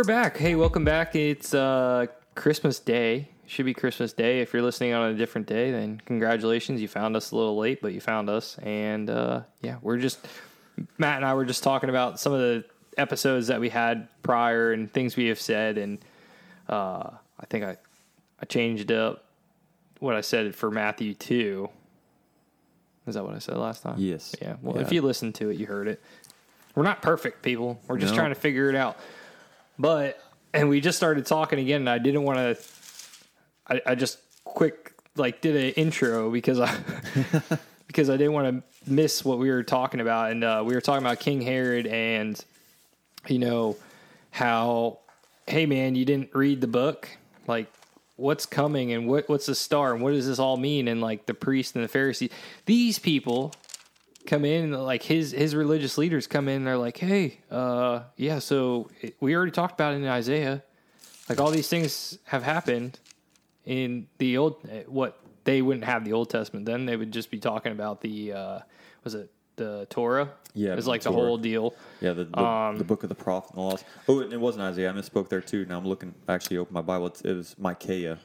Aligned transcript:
we're 0.00 0.04
back. 0.04 0.38
Hey, 0.38 0.54
welcome 0.54 0.82
back. 0.82 1.14
It's 1.14 1.52
uh, 1.52 2.06
Christmas 2.34 2.78
Day. 2.78 3.28
Should 3.46 3.66
be 3.66 3.74
Christmas 3.74 4.14
Day. 4.14 4.40
If 4.40 4.54
you're 4.54 4.62
listening 4.62 4.94
on 4.94 5.10
a 5.10 5.14
different 5.14 5.46
day, 5.46 5.70
then 5.72 6.00
congratulations. 6.06 6.80
You 6.80 6.88
found 6.88 7.16
us 7.16 7.32
a 7.32 7.36
little 7.36 7.58
late, 7.58 7.82
but 7.82 7.92
you 7.92 8.00
found 8.00 8.30
us. 8.30 8.56
And 8.62 9.10
uh, 9.10 9.42
yeah, 9.60 9.76
we're 9.82 9.98
just 9.98 10.26
Matt 10.96 11.16
and 11.16 11.26
I 11.26 11.34
were 11.34 11.44
just 11.44 11.62
talking 11.62 11.90
about 11.90 12.18
some 12.18 12.32
of 12.32 12.38
the 12.40 12.64
episodes 12.96 13.48
that 13.48 13.60
we 13.60 13.68
had 13.68 14.08
prior 14.22 14.72
and 14.72 14.90
things 14.90 15.16
we 15.18 15.26
have 15.26 15.38
said. 15.38 15.76
And 15.76 15.98
uh, 16.70 17.10
I 17.38 17.46
think 17.50 17.62
I 17.66 17.76
I 18.40 18.46
changed 18.46 18.90
up 18.90 19.26
what 19.98 20.14
I 20.16 20.22
said 20.22 20.54
for 20.54 20.70
Matthew 20.70 21.12
two. 21.12 21.68
Is 23.06 23.16
that 23.16 23.22
what 23.22 23.34
I 23.34 23.38
said 23.38 23.58
last 23.58 23.82
time? 23.82 23.96
Yes. 23.98 24.34
Yeah. 24.40 24.56
Well, 24.62 24.76
Yeah. 24.76 24.82
if 24.82 24.92
you 24.92 25.02
listened 25.02 25.34
to 25.34 25.50
it, 25.50 25.58
you 25.58 25.66
heard 25.66 25.88
it. 25.88 26.00
We're 26.74 26.84
not 26.84 27.02
perfect, 27.02 27.42
people. 27.42 27.78
We're 27.86 27.98
just 27.98 28.14
No. 28.14 28.18
trying 28.20 28.30
to 28.30 28.40
figure 28.40 28.70
it 28.70 28.76
out. 28.76 28.96
But 29.80 30.22
and 30.52 30.68
we 30.68 30.80
just 30.80 30.98
started 30.98 31.24
talking 31.24 31.58
again, 31.58 31.80
and 31.80 31.90
I 31.90 31.98
didn't 31.98 32.24
want 32.24 32.38
to. 32.38 32.62
I, 33.66 33.80
I 33.86 33.94
just 33.94 34.18
quick 34.44 34.92
like 35.16 35.40
did 35.40 35.56
an 35.56 35.72
intro 35.72 36.30
because 36.30 36.60
I 36.60 36.76
because 37.86 38.10
I 38.10 38.18
didn't 38.18 38.34
want 38.34 38.62
to 38.86 38.90
miss 38.92 39.24
what 39.24 39.38
we 39.38 39.50
were 39.50 39.62
talking 39.62 40.00
about, 40.00 40.32
and 40.32 40.44
uh, 40.44 40.62
we 40.66 40.74
were 40.74 40.82
talking 40.82 41.04
about 41.04 41.18
King 41.18 41.40
Herod 41.40 41.86
and 41.86 42.42
you 43.26 43.38
know 43.38 43.76
how 44.30 44.98
hey 45.46 45.66
man 45.66 45.94
you 45.94 46.04
didn't 46.04 46.34
read 46.34 46.60
the 46.60 46.66
book 46.66 47.08
like 47.46 47.66
what's 48.16 48.46
coming 48.46 48.92
and 48.92 49.06
what 49.08 49.28
what's 49.28 49.46
the 49.46 49.54
star 49.54 49.92
and 49.92 50.02
what 50.02 50.12
does 50.12 50.26
this 50.26 50.38
all 50.38 50.56
mean 50.56 50.88
and 50.88 51.00
like 51.00 51.26
the 51.26 51.34
priest 51.34 51.74
and 51.74 51.82
the 51.82 51.88
Pharisee 51.88 52.30
these 52.66 52.98
people 52.98 53.52
come 54.26 54.44
in 54.44 54.64
and 54.74 54.82
like 54.84 55.02
his 55.02 55.32
his 55.32 55.54
religious 55.54 55.96
leaders 55.98 56.26
come 56.26 56.48
in 56.48 56.56
and 56.58 56.66
they're 56.66 56.76
like 56.76 56.98
hey 56.98 57.38
uh 57.50 58.02
yeah 58.16 58.38
so 58.38 58.88
it- 59.00 59.16
we 59.20 59.34
already 59.34 59.50
talked 59.52 59.74
about 59.74 59.92
it 59.94 59.96
in 59.96 60.06
Isaiah 60.06 60.62
like 61.28 61.40
all 61.40 61.50
these 61.50 61.68
things 61.68 62.18
have 62.24 62.42
happened 62.42 62.98
in 63.64 64.06
the 64.18 64.36
old 64.36 64.56
what 64.86 65.18
they 65.44 65.62
wouldn't 65.62 65.84
have 65.84 66.04
the 66.04 66.12
Old 66.12 66.28
Testament 66.30 66.66
then 66.66 66.86
they 66.86 66.96
would 66.96 67.12
just 67.12 67.30
be 67.30 67.38
talking 67.38 67.72
about 67.72 68.00
the 68.00 68.32
uh 68.32 68.58
was 69.04 69.14
it 69.14 69.30
the 69.56 69.86
Torah 69.90 70.30
Yeah, 70.54 70.74
it's 70.74 70.84
the 70.84 70.90
like 70.90 71.02
the 71.02 71.10
Torah. 71.10 71.20
whole 71.26 71.38
deal 71.38 71.74
Yeah, 72.00 72.12
the, 72.14 72.24
the, 72.24 72.40
Um, 72.40 72.78
the 72.78 72.84
book 72.84 73.02
of 73.02 73.08
the 73.10 73.14
prophet 73.14 73.50
and 73.50 73.58
the 73.58 73.62
laws. 73.62 73.84
Oh, 74.08 74.20
and 74.20 74.32
it 74.32 74.40
wasn't 74.40 74.62
Isaiah. 74.64 74.90
I 74.90 74.92
misspoke 74.94 75.28
there 75.28 75.42
too. 75.42 75.66
Now 75.66 75.76
I'm 75.76 75.86
looking. 75.86 76.14
Actually 76.30 76.56
open 76.56 76.72
my 76.72 76.80
Bible. 76.80 77.08
It's, 77.08 77.20
it 77.20 77.34
was 77.34 77.54
Micaiah. 77.58 78.18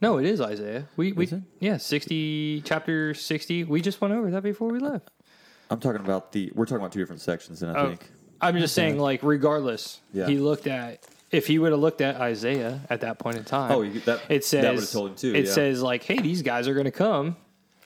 No, 0.00 0.18
it 0.18 0.26
is 0.26 0.40
Isaiah. 0.40 0.88
We 0.96 1.12
we 1.12 1.24
Is 1.26 1.32
it? 1.34 1.42
yeah, 1.60 1.76
sixty 1.76 2.60
chapter 2.62 3.14
sixty. 3.14 3.62
We 3.62 3.80
just 3.82 4.00
went 4.00 4.14
over 4.14 4.30
that 4.32 4.42
before 4.42 4.68
we 4.68 4.80
left. 4.80 5.10
I'm 5.70 5.80
talking 5.80 6.00
about 6.00 6.32
the. 6.32 6.50
We're 6.54 6.64
talking 6.66 6.78
about 6.80 6.92
two 6.92 6.98
different 7.00 7.20
sections, 7.22 7.62
and 7.62 7.70
I 7.72 7.80
Oh, 7.80 7.88
think. 7.88 8.10
I'm 8.40 8.58
just 8.58 8.74
saying, 8.74 8.98
like, 8.98 9.22
regardless, 9.22 10.00
Yeah. 10.12 10.26
he 10.26 10.38
looked 10.38 10.66
at 10.66 11.04
if 11.30 11.46
he 11.46 11.58
would 11.58 11.70
have 11.72 11.80
looked 11.80 12.00
at 12.00 12.16
Isaiah 12.16 12.80
at 12.90 13.02
that 13.02 13.18
point 13.18 13.36
in 13.36 13.44
time. 13.44 13.70
Oh, 13.72 13.82
you, 13.82 14.00
that 14.00 14.20
it 14.28 14.44
says 14.44 14.62
that 14.62 14.72
would 14.74 14.80
have 14.80 14.90
told 14.90 15.10
him 15.10 15.16
too. 15.16 15.34
It 15.34 15.46
yeah. 15.46 15.52
says 15.52 15.82
like, 15.82 16.02
hey, 16.02 16.18
these 16.18 16.42
guys 16.42 16.66
are 16.66 16.74
going 16.74 16.86
to 16.86 16.90
come, 16.90 17.36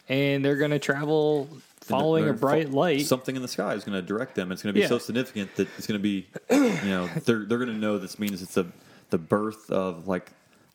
and 0.09 0.45
they're 0.45 0.57
going 0.57 0.71
to 0.71 0.79
travel 0.79 1.49
following 1.81 2.23
a 2.25 2.27
They're- 2.29 2.35
bright 2.35 2.71
light. 2.71 3.03
Something 3.05 3.37
in 3.37 3.43
the 3.43 3.49
sky 3.49 3.75
is 3.75 3.85
going 3.85 4.01
to 4.01 4.03
direct 4.07 4.35
them. 4.37 4.51
It's 4.53 4.63
going 4.63 4.73
to 4.73 4.79
be 4.79 4.83
Yeah. 4.83 4.89
so 4.89 4.99
significant 4.99 5.55
that 5.57 5.69
it's 5.77 5.87
going 5.87 6.01
to 6.01 6.03
be, 6.03 6.27
you 6.51 6.89
know, 6.89 7.09
they're 7.27 7.45
they're 7.45 7.59
going 7.59 7.69
to 7.73 7.77
know 7.79 7.99
this 7.99 8.19
means 8.19 8.41
it's 8.41 8.55
the 8.55 8.67
the 9.11 9.19
birth 9.19 9.71
of 9.71 10.09
like 10.09 10.31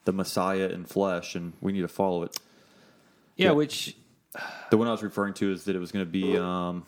the 0.06 0.12
Messiah 0.14 0.68
in 0.70 0.86
flesh, 0.86 1.34
and 1.36 1.54
we 1.62 1.72
need 1.72 1.82
to 1.82 1.88
follow 1.88 2.22
it. 2.24 2.38
yeah, 3.38 3.48
yeah. 3.48 3.52
which 3.54 3.96
The 4.70 4.78
one 4.78 4.88
I 4.88 4.92
was 4.92 5.02
referring 5.02 5.34
to 5.36 5.52
is 5.52 5.64
that 5.66 5.76
it 5.76 5.80
was 5.80 5.92
going 5.92 6.06
to 6.06 6.12
be 6.12 6.38
um, 6.38 6.86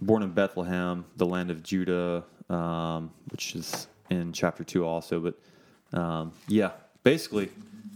born 0.00 0.22
in 0.22 0.30
Bethlehem, 0.30 1.04
the 1.16 1.26
land 1.26 1.50
of 1.50 1.62
Judah, 1.62 2.24
um, 2.48 3.10
which 3.30 3.54
is 3.54 3.86
in 4.10 4.32
chapter 4.32 4.64
two 4.64 4.84
also. 4.84 5.20
But 5.20 5.98
um, 5.98 6.32
yeah, 6.48 6.72
basically, 7.02 7.50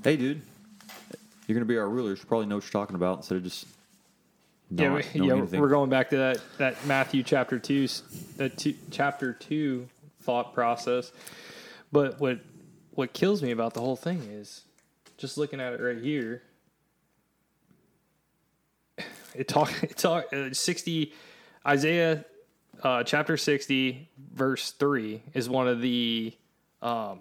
hey, 0.04 0.16
dude, 0.16 0.42
you're 1.46 1.54
going 1.54 1.66
to 1.66 1.72
be 1.72 1.78
our 1.78 1.88
ruler. 1.88 2.10
You 2.10 2.16
should 2.16 2.28
probably 2.28 2.46
know 2.46 2.56
what 2.56 2.64
you're 2.64 2.70
talking 2.70 2.96
about 2.96 3.18
instead 3.18 3.36
of 3.36 3.44
just 3.44 3.66
yeah, 4.70 4.94
we, 4.94 5.04
yeah 5.14 5.34
anything. 5.34 5.60
we're 5.60 5.68
going 5.68 5.90
back 5.90 6.10
to 6.10 6.16
that 6.16 6.40
that 6.58 6.86
Matthew 6.86 7.22
chapter 7.22 7.58
two, 7.58 7.86
that 8.36 8.56
two, 8.58 8.74
chapter 8.90 9.32
two 9.32 9.88
thought 10.22 10.54
process. 10.54 11.12
But 11.92 12.20
what 12.20 12.40
what 12.94 13.12
kills 13.12 13.42
me 13.42 13.52
about 13.52 13.74
the 13.74 13.80
whole 13.80 13.96
thing 13.96 14.22
is 14.22 14.62
just 15.18 15.38
looking 15.38 15.60
at 15.60 15.72
it 15.72 15.80
right 15.80 15.98
here. 15.98 16.42
It 19.38 19.48
talk 19.48 19.72
it 19.82 19.96
talk 19.96 20.32
uh, 20.32 20.52
sixty 20.52 21.12
Isaiah 21.66 22.24
uh, 22.82 23.02
chapter 23.04 23.36
sixty 23.36 24.08
verse 24.32 24.72
three 24.72 25.22
is 25.34 25.48
one 25.48 25.68
of 25.68 25.80
the 25.80 26.34
um, 26.82 27.20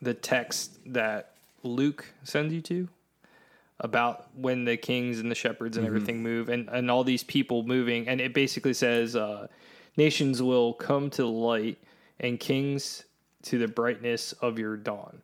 the 0.00 0.14
texts 0.14 0.78
that 0.86 1.34
Luke 1.62 2.06
sends 2.22 2.52
you 2.52 2.60
to 2.62 2.88
about 3.80 4.26
when 4.34 4.64
the 4.64 4.76
kings 4.76 5.20
and 5.20 5.30
the 5.30 5.36
shepherds 5.36 5.76
and 5.76 5.86
everything 5.86 6.20
move 6.20 6.48
and, 6.48 6.68
and 6.68 6.90
all 6.90 7.04
these 7.04 7.22
people 7.22 7.62
moving. 7.62 8.08
And 8.08 8.20
it 8.20 8.34
basically 8.34 8.74
says 8.74 9.14
uh, 9.14 9.46
nations 9.96 10.42
will 10.42 10.72
come 10.74 11.10
to 11.10 11.22
the 11.22 11.28
light 11.28 11.78
and 12.18 12.40
kings 12.40 13.04
to 13.42 13.56
the 13.56 13.68
brightness 13.68 14.32
of 14.32 14.58
your 14.58 14.76
dawn 14.76 15.22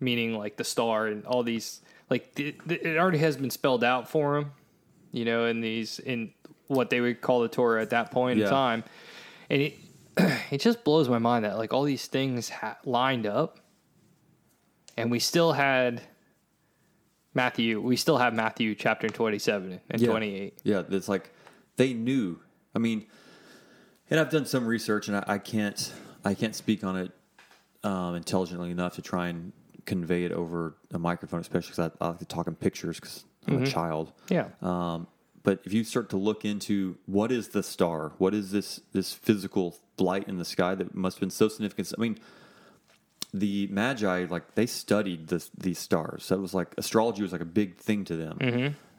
meaning 0.00 0.36
like 0.36 0.56
the 0.56 0.64
star 0.64 1.06
and 1.06 1.24
all 1.26 1.42
these 1.42 1.80
like 2.10 2.34
the, 2.34 2.54
it 2.68 2.98
already 2.98 3.18
has 3.18 3.36
been 3.36 3.50
spelled 3.50 3.82
out 3.82 4.08
for 4.08 4.34
them 4.34 4.52
you 5.14 5.24
know 5.24 5.46
in 5.46 5.60
these 5.60 5.98
in 6.00 6.32
what 6.66 6.90
they 6.90 7.00
would 7.00 7.20
call 7.20 7.40
the 7.40 7.48
torah 7.48 7.80
at 7.80 7.90
that 7.90 8.10
point 8.10 8.38
Yeah. 8.38 8.44
in 8.46 8.50
time 8.50 8.84
and 9.48 9.62
it 9.62 9.74
it 10.50 10.58
just 10.60 10.82
blows 10.84 11.08
my 11.08 11.18
mind 11.18 11.44
that 11.44 11.56
like 11.56 11.72
all 11.72 11.84
these 11.84 12.06
things 12.06 12.48
ha- 12.48 12.76
lined 12.84 13.26
up 13.26 13.60
and 14.96 15.10
we 15.10 15.18
still 15.18 15.52
had 15.52 16.02
Matthew, 17.36 17.80
we 17.80 17.96
still 17.96 18.18
have 18.18 18.32
Matthew 18.32 18.76
chapter 18.76 19.08
27 19.08 19.80
and 19.90 20.00
Yeah. 20.00 20.08
28. 20.08 20.58
Yeah, 20.62 20.82
it's 20.88 21.08
like 21.08 21.32
they 21.76 21.92
knew. 21.92 22.38
I 22.76 22.78
mean, 22.78 23.06
and 24.08 24.20
I've 24.20 24.30
done 24.30 24.46
some 24.46 24.64
research, 24.66 25.08
and 25.08 25.16
I, 25.16 25.24
I 25.26 25.38
can't 25.38 25.92
I 26.24 26.34
can't 26.34 26.54
speak 26.54 26.84
on 26.84 26.96
it 26.96 27.10
um, 27.82 28.14
intelligently 28.14 28.70
enough 28.70 28.94
to 28.94 29.02
try 29.02 29.28
and 29.28 29.52
convey 29.84 30.22
it 30.24 30.30
over 30.30 30.76
a 30.92 30.98
microphone, 31.00 31.40
especially 31.40 31.72
because 31.72 31.92
I, 32.00 32.04
I 32.04 32.08
like 32.10 32.18
to 32.20 32.24
talk 32.24 32.46
in 32.46 32.54
pictures 32.54 33.00
because 33.00 33.24
I'm 33.46 33.62
a 33.62 33.66
child. 33.66 34.12
Yeah. 34.28 34.48
Um, 34.62 35.06
but 35.42 35.60
if 35.64 35.72
you 35.72 35.84
start 35.84 36.08
to 36.10 36.16
look 36.16 36.44
into 36.44 36.96
what 37.06 37.30
is 37.30 37.48
the 37.48 37.62
star, 37.62 38.12
what 38.18 38.34
is 38.34 38.50
this 38.50 38.80
this 38.92 39.12
physical 39.12 39.76
light 39.98 40.26
in 40.26 40.38
the 40.38 40.44
sky 40.44 40.74
that 40.74 40.94
must 40.94 41.16
have 41.16 41.20
been 41.20 41.30
so 41.30 41.48
significant? 41.48 41.92
I 41.96 42.00
mean, 42.00 42.18
the 43.32 43.66
Magi 43.66 44.26
like 44.30 44.54
they 44.54 44.66
studied 44.66 45.28
this, 45.28 45.50
these 45.56 45.78
stars. 45.78 46.24
So 46.24 46.36
it 46.36 46.40
was 46.40 46.54
like 46.54 46.74
astrology 46.78 47.22
was 47.22 47.32
like 47.32 47.42
a 47.42 47.46
big 47.46 47.76
thing 47.76 48.04
to 48.04 48.16
them, 48.16 48.38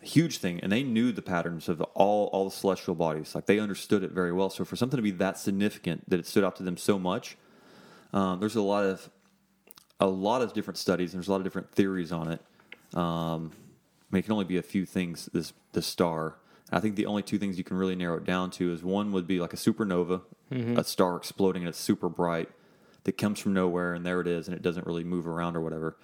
a 0.04 0.06
huge 0.06 0.38
thing, 0.38 0.60
and 0.60 0.72
they 0.72 0.84
knew 0.84 1.12
the 1.12 1.24
patterns 1.24 1.68
of 1.68 1.82
all 1.82 2.28
all 2.28 2.46
the 2.46 2.56
celestial 2.56 2.94
bodies. 2.94 3.34
Like 3.34 3.48
they 3.48 3.60
understood 3.60 4.04
it 4.04 4.12
very 4.12 4.32
well. 4.32 4.52
So 4.52 4.64
for 4.66 4.76
something 4.76 4.98
to 4.98 5.04
be 5.04 5.12
that 5.12 5.40
significant 5.40 6.08
that 6.10 6.20
it 6.20 6.28
stood 6.28 6.44
out 6.44 6.58
to 6.58 6.64
them 6.64 6.78
so 6.78 7.00
much, 7.00 7.38
um, 8.14 8.40
there's 8.40 8.56
a 8.56 8.62
lot 8.62 8.86
of 8.86 9.10
a 10.00 10.08
lot 10.08 10.42
of 10.44 10.54
different 10.54 10.78
studies 10.78 11.14
and 11.14 11.20
there's 11.22 11.28
a 11.28 11.32
lot 11.32 11.38
of 11.38 11.44
different 11.44 11.72
theories 11.72 12.12
on 12.12 12.32
it. 12.32 12.42
Um, 12.96 13.52
mean, 14.16 14.20
it 14.22 14.24
can 14.24 14.34
only 14.34 14.46
be 14.46 14.58
a 14.58 14.64
few 14.64 14.86
things. 14.86 15.30
This 15.34 15.54
this 15.74 15.86
star. 15.86 16.36
I 16.72 16.80
think 16.80 16.96
the 16.96 17.06
only 17.06 17.22
two 17.22 17.38
things 17.38 17.58
you 17.58 17.64
can 17.64 17.78
really 17.78 17.96
narrow 17.96 18.18
it 18.18 18.24
down 18.24 18.50
to 18.52 18.74
is 18.74 18.84
one 18.84 19.12
would 19.12 19.28
be 19.28 19.40
like 19.40 19.54
a 19.54 19.58
supernova, 19.58 20.22
a 20.80 20.84
star 20.84 21.16
exploding 21.16 21.62
and 21.62 21.70
it's 21.70 21.78
super 21.80 22.10
bright 22.10 22.50
that 23.04 23.20
comes 23.20 23.40
from 23.40 23.54
nowhere 23.54 23.94
and 23.94 24.04
there 24.04 24.20
it 24.20 24.28
is 24.28 24.48
and 24.48 24.56
it 24.56 24.64
doesn't 24.64 24.88
really 24.88 25.04
move 25.04 25.28
around 25.28 25.56
or 25.56 25.62
whatever. 25.62 25.96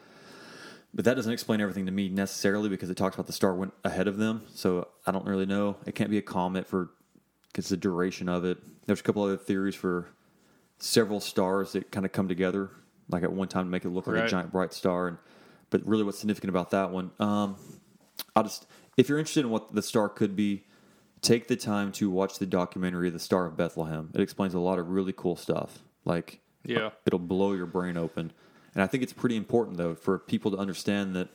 But 0.93 1.05
that 1.05 1.15
doesn't 1.15 1.31
explain 1.31 1.61
everything 1.61 1.87
to 1.87 1.91
me 1.91 2.09
necessarily 2.09 2.69
because 2.69 2.89
it 2.91 2.95
talks 2.97 3.15
about 3.15 3.25
the 3.25 3.33
star 3.33 3.55
went 3.55 3.73
ahead 3.83 4.07
of 4.07 4.17
them. 4.17 4.43
So 4.53 4.89
I 5.07 5.11
don't 5.11 5.25
really 5.25 5.47
know. 5.47 5.77
It 5.87 5.95
can't 5.95 6.11
be 6.11 6.19
a 6.19 6.21
comet 6.21 6.67
for 6.67 6.91
because 7.47 7.69
the 7.69 7.77
duration 7.77 8.29
of 8.29 8.45
it. 8.45 8.57
There's 8.85 8.99
a 8.99 9.03
couple 9.03 9.23
other 9.23 9.37
theories 9.37 9.75
for 9.75 10.09
several 10.77 11.19
stars 11.21 11.71
that 11.73 11.91
kind 11.91 12.05
of 12.05 12.11
come 12.11 12.27
together 12.27 12.69
like 13.09 13.23
at 13.23 13.31
one 13.31 13.47
time 13.47 13.65
to 13.65 13.69
make 13.71 13.85
it 13.85 13.89
look 13.89 14.05
like 14.07 14.15
a 14.25 14.27
giant 14.29 14.51
bright 14.51 14.73
star. 14.73 15.07
And 15.07 15.17
but 15.69 15.85
really, 15.87 16.03
what's 16.03 16.19
significant 16.19 16.49
about 16.49 16.71
that 16.71 16.91
one? 16.91 17.11
Um, 17.19 17.55
I'll 18.35 18.43
just 18.43 18.65
if 18.97 19.09
you're 19.09 19.19
interested 19.19 19.45
in 19.45 19.49
what 19.51 19.73
the 19.73 19.81
star 19.81 20.09
could 20.09 20.35
be, 20.35 20.63
take 21.21 21.47
the 21.47 21.55
time 21.55 21.91
to 21.93 22.09
watch 22.09 22.39
the 22.39 22.45
documentary 22.45 23.09
"The 23.09 23.19
Star 23.19 23.45
of 23.45 23.57
Bethlehem." 23.57 24.09
It 24.13 24.21
explains 24.21 24.53
a 24.53 24.59
lot 24.59 24.79
of 24.79 24.89
really 24.89 25.13
cool 25.13 25.35
stuff. 25.35 25.79
Like 26.05 26.39
Yeah. 26.65 26.91
it'll 27.05 27.19
blow 27.19 27.53
your 27.53 27.65
brain 27.65 27.97
open. 27.97 28.31
And 28.73 28.81
I 28.81 28.87
think 28.87 29.03
it's 29.03 29.13
pretty 29.13 29.35
important 29.35 29.77
though 29.77 29.95
for 29.95 30.17
people 30.19 30.51
to 30.51 30.57
understand 30.57 31.15
that 31.15 31.29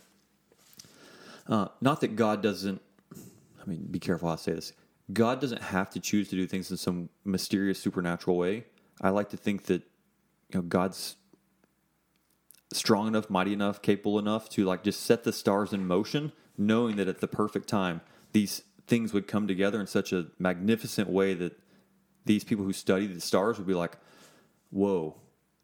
uh, 1.48 1.68
not 1.80 2.00
that 2.00 2.16
God 2.16 2.42
doesn't. 2.42 2.80
I 3.14 3.68
mean, 3.68 3.86
be 3.90 3.98
careful 3.98 4.28
how 4.28 4.34
I 4.34 4.36
say 4.36 4.52
this. 4.52 4.72
God 5.12 5.40
doesn't 5.40 5.62
have 5.62 5.90
to 5.90 6.00
choose 6.00 6.28
to 6.30 6.36
do 6.36 6.46
things 6.46 6.70
in 6.70 6.76
some 6.76 7.08
mysterious 7.24 7.78
supernatural 7.78 8.36
way. 8.36 8.64
I 9.00 9.10
like 9.10 9.28
to 9.30 9.36
think 9.36 9.64
that 9.66 9.82
you 10.52 10.56
know 10.56 10.62
God's 10.62 11.16
strong 12.72 13.06
enough, 13.06 13.30
mighty 13.30 13.52
enough, 13.52 13.82
capable 13.82 14.18
enough 14.18 14.48
to 14.50 14.64
like 14.64 14.82
just 14.82 15.00
set 15.00 15.24
the 15.24 15.32
stars 15.32 15.72
in 15.72 15.86
motion, 15.86 16.32
knowing 16.58 16.96
that 16.96 17.08
at 17.08 17.20
the 17.20 17.28
perfect 17.28 17.68
time 17.68 18.00
these 18.32 18.62
things 18.86 19.12
would 19.12 19.26
come 19.26 19.46
together 19.48 19.80
in 19.80 19.86
such 19.86 20.12
a 20.12 20.26
magnificent 20.38 21.08
way 21.08 21.34
that 21.34 21.58
these 22.24 22.44
people 22.44 22.64
who 22.64 22.72
study 22.72 23.06
the 23.06 23.20
stars 23.20 23.58
would 23.58 23.66
be 23.66 23.74
like, 23.74 23.96
"Whoa, 24.70 25.16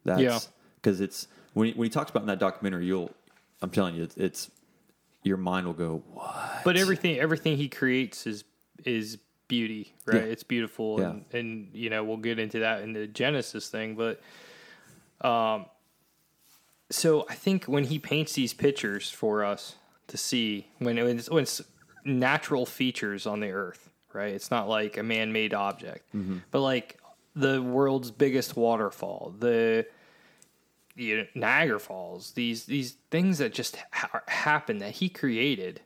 That's 0.03 0.21
Yeah. 0.21 0.39
because 0.75 0.99
it's 1.01 1.27
when 1.53 1.67
he, 1.67 1.73
when 1.73 1.85
he 1.85 1.89
talks 1.89 2.09
about 2.11 2.21
in 2.23 2.27
that 2.27 2.39
documentary, 2.39 2.85
you'll 2.85 3.11
I'm 3.61 3.69
telling 3.69 3.95
you, 3.95 4.03
it's, 4.03 4.17
it's 4.17 4.51
your 5.23 5.37
mind 5.37 5.65
will 5.67 5.73
go 5.73 6.03
what? 6.13 6.61
But 6.65 6.75
everything 6.77 7.17
everything 7.19 7.55
he 7.57 7.69
creates 7.69 8.27
is 8.27 8.43
is 8.83 9.17
beauty, 9.47 9.93
right? 10.05 10.15
Yeah. 10.17 10.21
It's 10.23 10.43
beautiful, 10.43 10.99
Yeah. 10.99 11.09
and 11.11 11.25
and 11.33 11.69
you 11.73 11.89
know 11.89 12.03
we'll 12.03 12.17
get 12.17 12.39
into 12.39 12.59
that 12.59 12.81
in 12.81 12.91
the 12.93 13.07
Genesis 13.07 13.69
thing, 13.69 13.95
but 13.95 14.21
um, 15.25 15.65
so 16.89 17.25
I 17.29 17.35
think 17.35 17.65
when 17.65 17.85
he 17.85 17.99
paints 17.99 18.33
these 18.33 18.53
pictures 18.53 19.09
for 19.09 19.43
us 19.45 19.75
to 20.13 20.17
see 20.17 20.67
when 20.77 20.99
it's, 20.99 21.27
when 21.27 21.41
it's 21.41 21.59
natural 22.05 22.67
features 22.67 23.25
on 23.25 23.39
the 23.39 23.49
earth, 23.49 23.89
right? 24.13 24.31
It's 24.31 24.51
not 24.51 24.69
like 24.69 24.95
a 24.97 25.01
man 25.01 25.33
made 25.33 25.55
object, 25.55 26.05
mm-hmm. 26.13 26.37
but 26.51 26.59
like 26.61 26.99
the 27.35 27.59
world's 27.63 28.11
biggest 28.11 28.55
waterfall, 28.55 29.33
the 29.39 29.87
you 30.95 31.17
know, 31.17 31.25
Niagara 31.33 31.79
Falls, 31.79 32.33
these 32.33 32.65
these 32.65 32.95
things 33.09 33.39
that 33.39 33.55
just 33.55 33.77
ha- 33.91 34.21
happen 34.27 34.77
that 34.77 34.91
he 34.91 35.09
created. 35.09 35.81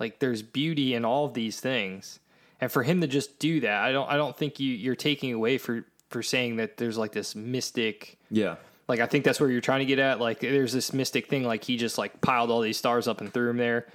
Like 0.00 0.18
there's 0.18 0.42
beauty 0.42 0.94
in 0.94 1.04
all 1.04 1.26
of 1.26 1.34
these 1.34 1.60
things, 1.60 2.18
and 2.60 2.72
for 2.72 2.82
him 2.82 3.00
to 3.00 3.06
just 3.06 3.38
do 3.38 3.60
that, 3.60 3.84
I 3.84 3.92
don't 3.92 4.10
I 4.10 4.16
don't 4.16 4.36
think 4.36 4.58
you 4.58 4.72
you're 4.72 4.96
taking 4.96 5.32
away 5.32 5.56
for 5.56 5.84
for 6.08 6.20
saying 6.20 6.56
that 6.56 6.78
there's 6.78 6.98
like 6.98 7.12
this 7.12 7.36
mystic. 7.36 8.18
yeah, 8.28 8.56
Like 8.88 9.00
I 9.00 9.06
think 9.06 9.24
that's 9.24 9.38
where 9.38 9.50
you're 9.50 9.60
trying 9.60 9.80
to 9.80 9.84
get 9.86 9.98
at. 9.98 10.18
Like 10.18 10.40
there's 10.40 10.72
this 10.72 10.92
mystic 10.92 11.28
thing. 11.28 11.44
Like 11.44 11.62
he 11.62 11.76
just 11.76 11.98
like 11.98 12.20
piled 12.20 12.50
all 12.50 12.60
these 12.62 12.78
stars 12.78 13.06
up 13.06 13.20
and 13.20 13.32
threw 13.32 13.46
them 13.48 13.58
there. 13.58 13.86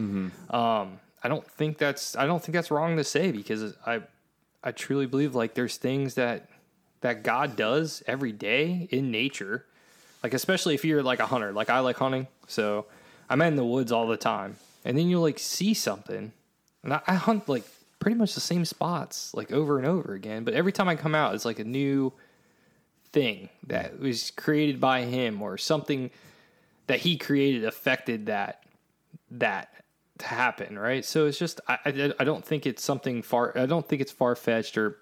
Um, 0.55 0.99
I 1.23 1.29
don't 1.29 1.45
think 1.51 1.77
that's 1.79 2.15
I 2.15 2.25
don't 2.25 2.41
think 2.43 2.53
that's 2.53 2.69
wrong 2.69 2.97
to 2.97 3.03
say 3.03 3.31
because 3.31 3.73
I 3.85 4.01
I 4.63 4.71
truly 4.71 5.07
believe 5.07 5.35
like 5.35 5.55
there's 5.55 5.77
things 5.77 6.13
that 6.15 6.49
that 7.01 7.23
God 7.23 7.55
does 7.55 8.03
every 8.07 8.31
day 8.31 8.87
in 8.91 9.09
nature. 9.11 9.65
Like 10.21 10.33
especially 10.33 10.73
if 10.75 10.85
you're 10.85 11.03
like 11.03 11.19
a 11.19 11.25
hunter, 11.25 11.51
like 11.51 11.69
I 11.69 11.79
like 11.79 11.97
hunting, 11.97 12.27
so 12.47 12.85
I'm 13.29 13.41
in 13.41 13.55
the 13.55 13.65
woods 13.65 13.91
all 13.91 14.07
the 14.07 14.15
time, 14.15 14.55
and 14.85 14.97
then 14.97 15.09
you'll 15.09 15.21
like 15.21 15.39
see 15.39 15.73
something, 15.73 16.31
and 16.83 16.93
I, 16.93 17.01
I 17.07 17.15
hunt 17.15 17.49
like 17.49 17.63
pretty 17.99 18.15
much 18.15 18.33
the 18.33 18.41
same 18.41 18.63
spots 18.63 19.33
like 19.33 19.51
over 19.51 19.77
and 19.77 19.87
over 19.87 20.13
again. 20.13 20.43
But 20.43 20.53
every 20.53 20.71
time 20.71 20.87
I 20.87 20.95
come 20.95 21.15
out, 21.15 21.35
it's 21.35 21.45
like 21.45 21.59
a 21.59 21.63
new 21.65 22.13
thing 23.13 23.47
that 23.67 23.99
was 23.99 24.31
created 24.31 24.81
by 24.81 25.03
him 25.03 25.41
or 25.41 25.57
something 25.57 26.09
that 26.87 26.99
he 26.99 27.15
created 27.17 27.63
affected 27.63 28.25
that 28.25 28.63
that 29.31 29.69
to 30.17 30.25
happen, 30.25 30.77
right? 30.77 31.05
So 31.05 31.27
it's 31.27 31.37
just 31.39 31.61
I 31.67 31.77
I, 31.85 32.13
I 32.19 32.23
don't 32.25 32.43
think 32.43 32.65
it's 32.65 32.83
something 32.83 33.21
far. 33.21 33.57
I 33.57 33.65
don't 33.65 33.87
think 33.87 34.01
it's 34.01 34.11
far 34.11 34.35
fetched 34.35 34.77
or 34.77 34.97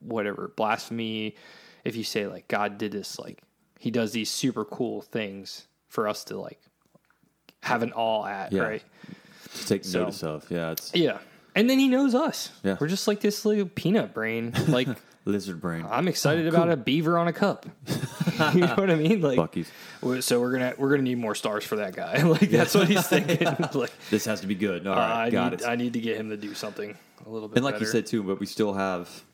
whatever 0.00 0.52
blasphemy 0.56 1.36
if 1.84 1.94
you 1.96 2.04
say 2.04 2.26
like 2.26 2.48
God 2.48 2.76
did 2.78 2.92
this 2.92 3.18
like 3.18 3.40
he 3.78 3.90
does 3.90 4.12
these 4.12 4.30
super 4.30 4.64
cool 4.64 5.00
things 5.02 5.66
for 5.88 6.08
us 6.08 6.24
to 6.24 6.38
like 6.38 6.60
have 7.62 7.82
an 7.82 7.92
awe 7.92 8.26
at, 8.26 8.52
Yeah. 8.52 8.62
right? 8.62 8.82
to 9.54 9.66
take 9.66 9.84
So- 9.84 10.00
notice 10.00 10.22
of. 10.22 10.50
Yeah, 10.50 10.72
it's 10.72 10.94
Yeah. 10.94 11.18
And 11.56 11.68
then 11.68 11.78
he 11.78 11.88
knows 11.88 12.14
us. 12.14 12.50
Yeah. 12.62 12.76
We're 12.78 12.86
just 12.86 13.08
like 13.08 13.20
this 13.20 13.44
little 13.44 13.66
peanut 13.66 14.14
brain. 14.14 14.52
Like 14.68 14.88
lizard 15.24 15.60
brain. 15.60 15.84
I'm 15.90 16.06
excited 16.06 16.46
about 16.46 16.70
a 16.70 16.76
beaver 16.76 17.18
on 17.18 17.26
a 17.28 17.32
cup. 17.32 17.66
you 18.54 18.60
know 18.60 18.74
what 18.74 18.90
I 18.90 18.94
mean? 18.94 19.20
Like 19.22 19.38
Buc-ee's. 19.38 20.24
So 20.24 20.40
we're 20.40 20.52
gonna 20.52 20.74
we're 20.78 20.90
gonna 20.90 21.02
need 21.02 21.18
more 21.18 21.34
stars 21.34 21.64
for 21.64 21.76
that 21.76 21.96
guy. 21.96 22.22
like 22.22 22.50
that's 22.50 22.74
what 22.74 22.88
he's 22.88 23.06
thinking. 23.06 23.46
like 23.74 23.90
This 24.10 24.24
has 24.26 24.42
to 24.42 24.46
be 24.46 24.54
good. 24.54 24.86
All 24.86 24.94
uh, 24.94 24.96
right, 24.98 25.24
I 25.24 25.30
got 25.30 25.52
need 25.52 25.60
it. 25.62 25.66
I 25.66 25.76
need 25.76 25.92
to 25.94 26.00
get 26.00 26.16
him 26.16 26.30
to 26.30 26.36
do 26.36 26.54
something 26.54 26.96
a 27.26 27.28
little 27.28 27.48
bit. 27.48 27.56
and 27.56 27.64
like 27.64 27.74
better. 27.76 27.84
you 27.86 27.90
said 27.90 28.06
too, 28.06 28.22
but 28.22 28.38
we 28.38 28.46
still 28.46 28.74
have, 28.74 29.24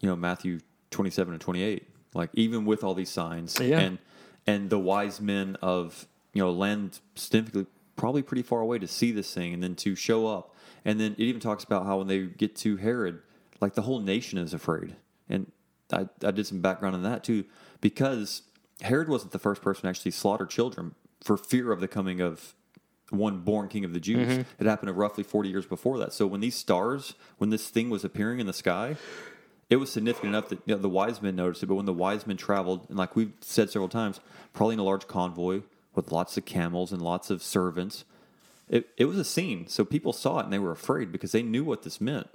you 0.00 0.08
know, 0.08 0.16
Matthew 0.16 0.60
twenty 0.90 1.10
seven 1.10 1.32
and 1.34 1.40
twenty 1.40 1.62
eight. 1.62 1.88
Like 2.14 2.30
even 2.34 2.64
with 2.64 2.84
all 2.84 2.94
these 2.94 3.10
signs, 3.10 3.58
Yeah. 3.60 3.78
and 3.80 3.98
and 4.46 4.70
the 4.70 4.78
wise 4.78 5.20
men 5.20 5.56
of 5.62 6.06
you 6.34 6.42
know 6.42 6.50
land 6.52 7.00
significantly 7.14 7.66
probably 8.00 8.22
pretty 8.22 8.42
far 8.42 8.60
away 8.60 8.78
to 8.78 8.88
see 8.88 9.12
this 9.12 9.34
thing, 9.34 9.52
and 9.52 9.62
then 9.62 9.74
to 9.74 9.94
show 9.94 10.26
up, 10.26 10.56
and 10.86 10.98
then 10.98 11.12
it 11.12 11.24
even 11.24 11.38
talks 11.38 11.64
about 11.64 11.84
how 11.84 11.98
when 11.98 12.06
they 12.06 12.20
get 12.20 12.56
to 12.56 12.78
Herod, 12.78 13.20
like 13.60 13.74
the 13.74 13.82
whole 13.82 14.00
nation 14.00 14.38
is 14.38 14.54
afraid, 14.54 14.96
and 15.28 15.52
I 15.92 16.08
I 16.24 16.30
did 16.30 16.46
some 16.46 16.62
background 16.62 16.94
on 16.94 17.02
that 17.02 17.22
too 17.22 17.44
because 17.82 18.42
Herod 18.80 19.10
wasn't 19.10 19.32
the 19.32 19.38
first 19.38 19.60
person 19.60 19.82
to 19.82 19.88
actually 19.88 20.12
slaughter 20.12 20.46
children 20.46 20.94
for 21.22 21.36
fear 21.36 21.72
of 21.72 21.80
the 21.80 21.88
coming 21.88 22.22
of 22.22 22.54
one 23.10 23.40
born 23.40 23.68
king 23.68 23.84
of 23.84 23.92
the 23.92 24.00
Jews. 24.00 24.28
Mm-hmm. 24.28 24.42
It 24.58 24.66
happened 24.66 24.96
roughly 24.96 25.22
40 25.22 25.50
years 25.50 25.66
before 25.66 25.98
that. 25.98 26.14
So 26.14 26.26
when 26.26 26.40
these 26.40 26.54
stars, 26.54 27.14
when 27.36 27.50
this 27.50 27.68
thing 27.68 27.90
was 27.90 28.02
appearing 28.02 28.40
in 28.40 28.46
the 28.46 28.54
sky, 28.54 28.96
it 29.68 29.76
was 29.76 29.92
significant 29.92 30.30
enough 30.30 30.48
that 30.48 30.60
you 30.64 30.74
know, 30.74 30.80
the 30.80 30.88
wise 30.88 31.20
men 31.20 31.36
noticed 31.36 31.62
it. 31.62 31.66
But 31.66 31.74
when 31.74 31.86
the 31.86 31.92
wise 31.92 32.26
men 32.26 32.38
traveled, 32.38 32.86
and 32.88 32.96
like 32.96 33.14
we've 33.16 33.32
said 33.40 33.68
several 33.68 33.88
times, 33.90 34.20
probably 34.54 34.74
in 34.74 34.78
a 34.78 34.84
large 34.84 35.06
convoy 35.06 35.62
with 35.94 36.12
lots 36.12 36.36
of 36.36 36.44
camels 36.44 36.92
and 36.92 37.02
lots 37.02 37.30
of 37.30 37.42
servants, 37.42 38.04
it, 38.68 38.88
it 38.96 39.06
was 39.06 39.18
a 39.18 39.24
scene. 39.24 39.66
So 39.68 39.84
people 39.84 40.12
saw 40.12 40.38
it 40.40 40.44
and 40.44 40.52
they 40.52 40.58
were 40.58 40.70
afraid 40.72 41.10
because 41.12 41.32
they 41.32 41.42
knew 41.42 41.64
what 41.64 41.82
this 41.82 42.00
meant. 42.00 42.28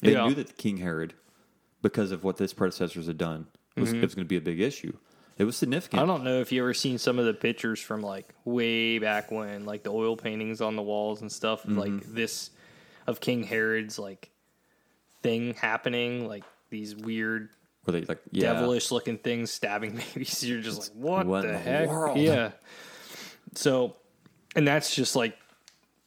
They 0.00 0.12
Yeah. 0.12 0.26
knew 0.26 0.34
that 0.36 0.56
King 0.56 0.78
Herod, 0.78 1.14
because 1.82 2.12
of 2.12 2.24
what 2.24 2.38
his 2.38 2.52
predecessors 2.54 3.06
had 3.06 3.18
done, 3.18 3.46
was, 3.76 3.92
it 3.92 4.00
was 4.02 4.14
going 4.14 4.24
to 4.24 4.28
be 4.28 4.36
a 4.36 4.40
big 4.40 4.60
issue. 4.60 4.94
It 5.38 5.44
was 5.44 5.56
significant. 5.56 6.00
Mm-hmm. 6.02 6.10
I 6.10 6.14
don't 6.14 6.24
know 6.24 6.40
if 6.40 6.52
you 6.52 6.62
ever 6.62 6.74
seen 6.74 6.98
some 6.98 7.18
of 7.18 7.24
the 7.24 7.34
pictures 7.34 7.80
from 7.80 8.02
like 8.02 8.32
way 8.44 8.98
back 8.98 9.30
when, 9.30 9.64
like 9.64 9.82
the 9.82 9.90
oil 9.90 10.16
paintings 10.16 10.60
on 10.60 10.76
the 10.76 10.82
walls 10.82 11.20
and 11.22 11.30
stuff, 11.32 11.62
Mm-hmm. 11.62 11.78
like 11.78 12.02
this 12.14 12.50
of 13.06 13.18
King 13.20 13.42
Herod's 13.42 13.98
like 13.98 14.30
thing 15.22 15.54
happening, 15.54 16.26
like 16.28 16.44
these 16.70 16.94
weird 16.96 17.50
Were 17.86 17.92
they 17.92 18.02
like, 18.02 18.20
yeah. 18.30 18.52
devilish 18.52 18.90
looking 18.90 19.18
things 19.18 19.50
stabbing 19.50 19.96
babies. 20.14 20.44
You're 20.44 20.60
just 20.60 20.94
like, 20.94 21.02
what, 21.04 21.26
what 21.26 21.42
the 21.42 21.48
the 21.48 21.58
heck? 21.58 21.88
world? 21.88 22.18
Yeah. 22.18 22.52
So, 23.54 23.96
and 24.56 24.66
that's 24.66 24.94
just 24.94 25.14
like 25.16 25.36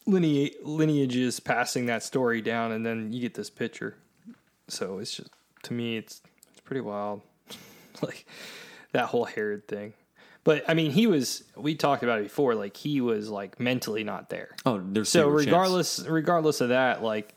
lineage, 0.05 0.53
lineages 0.63 1.39
passing 1.39 1.87
that 1.87 2.03
story 2.03 2.41
down, 2.41 2.71
and 2.71 2.85
then 2.85 3.11
you 3.13 3.21
get 3.21 3.33
this 3.33 3.49
picture. 3.49 3.95
So 4.67 4.99
it's 4.99 5.15
just 5.15 5.29
to 5.63 5.73
me, 5.73 5.97
it's 5.97 6.21
it's 6.51 6.61
pretty 6.61 6.81
wild, 6.81 7.21
like 8.01 8.25
that 8.91 9.05
whole 9.07 9.25
Herod 9.25 9.67
thing. 9.67 9.93
But 10.43 10.63
I 10.67 10.73
mean, 10.75 10.91
he 10.91 11.07
was. 11.07 11.43
We 11.55 11.75
talked 11.75 12.03
about 12.03 12.19
it 12.19 12.23
before. 12.23 12.53
Like 12.55 12.77
he 12.77 13.01
was 13.01 13.29
like 13.29 13.59
mentally 13.59 14.03
not 14.03 14.29
there. 14.29 14.55
Oh, 14.65 14.79
there's 14.83 15.09
So 15.09 15.21
zero 15.21 15.37
chance. 15.37 15.45
regardless, 15.47 15.99
regardless 16.07 16.61
of 16.61 16.69
that, 16.69 17.01
like 17.03 17.33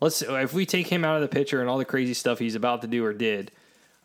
let's 0.00 0.20
if 0.22 0.52
we 0.52 0.66
take 0.66 0.86
him 0.86 1.04
out 1.04 1.16
of 1.16 1.22
the 1.22 1.28
picture 1.34 1.60
and 1.60 1.68
all 1.70 1.78
the 1.78 1.84
crazy 1.86 2.14
stuff 2.14 2.38
he's 2.38 2.54
about 2.54 2.82
to 2.82 2.88
do 2.88 3.04
or 3.04 3.12
did, 3.14 3.52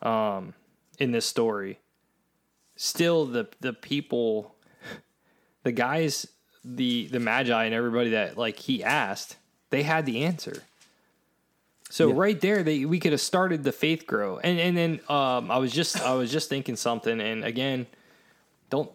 um, 0.02 0.54
in 0.98 1.12
this 1.12 1.26
story, 1.26 1.78
still 2.76 3.26
the 3.26 3.48
the 3.60 3.72
people, 3.74 4.54
the 5.64 5.72
guys, 5.72 6.26
the 6.64 7.08
the 7.08 7.20
magi 7.20 7.64
and 7.64 7.74
everybody 7.74 8.10
that 8.10 8.36
like 8.36 8.58
he 8.58 8.82
asked, 8.82 9.36
they 9.70 9.82
had 9.82 10.06
the 10.06 10.24
answer. 10.24 10.62
So 11.90 12.08
Yeah. 12.08 12.14
right 12.16 12.40
there, 12.40 12.62
they 12.62 12.84
we 12.84 12.98
could 13.00 13.12
have 13.12 13.20
started 13.20 13.64
the 13.64 13.72
faith 13.72 14.06
grow, 14.06 14.38
and 14.38 14.58
and 14.60 14.76
then 14.76 15.00
um, 15.08 15.50
I 15.50 15.58
was 15.58 15.72
just 15.72 16.00
I 16.00 16.14
was 16.14 16.30
just 16.30 16.48
thinking 16.48 16.76
something, 16.76 17.20
and 17.20 17.44
again, 17.44 17.86
don't 18.70 18.90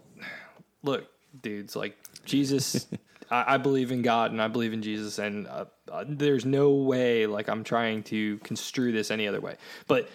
look, 0.84 1.06
dudes. 1.42 1.76
Like 1.76 1.98
Jesus, 2.26 2.86
I, 3.32 3.56
I 3.56 3.58
believe 3.58 3.92
in 3.92 4.04
God 4.04 4.32
and 4.32 4.42
I 4.42 4.48
believe 4.48 4.74
in 4.74 4.82
Jesus, 4.84 5.18
and 5.18 5.48
uh, 5.48 5.66
uh, 5.92 6.06
there's 6.08 6.46
no 6.46 6.72
way 6.72 7.26
like 7.26 7.50
I'm 7.50 7.64
trying 7.64 8.04
to 8.04 8.38
construe 8.40 8.92
this 8.92 9.10
any 9.10 9.28
other 9.28 9.42
way. 9.42 9.56
But 9.88 10.10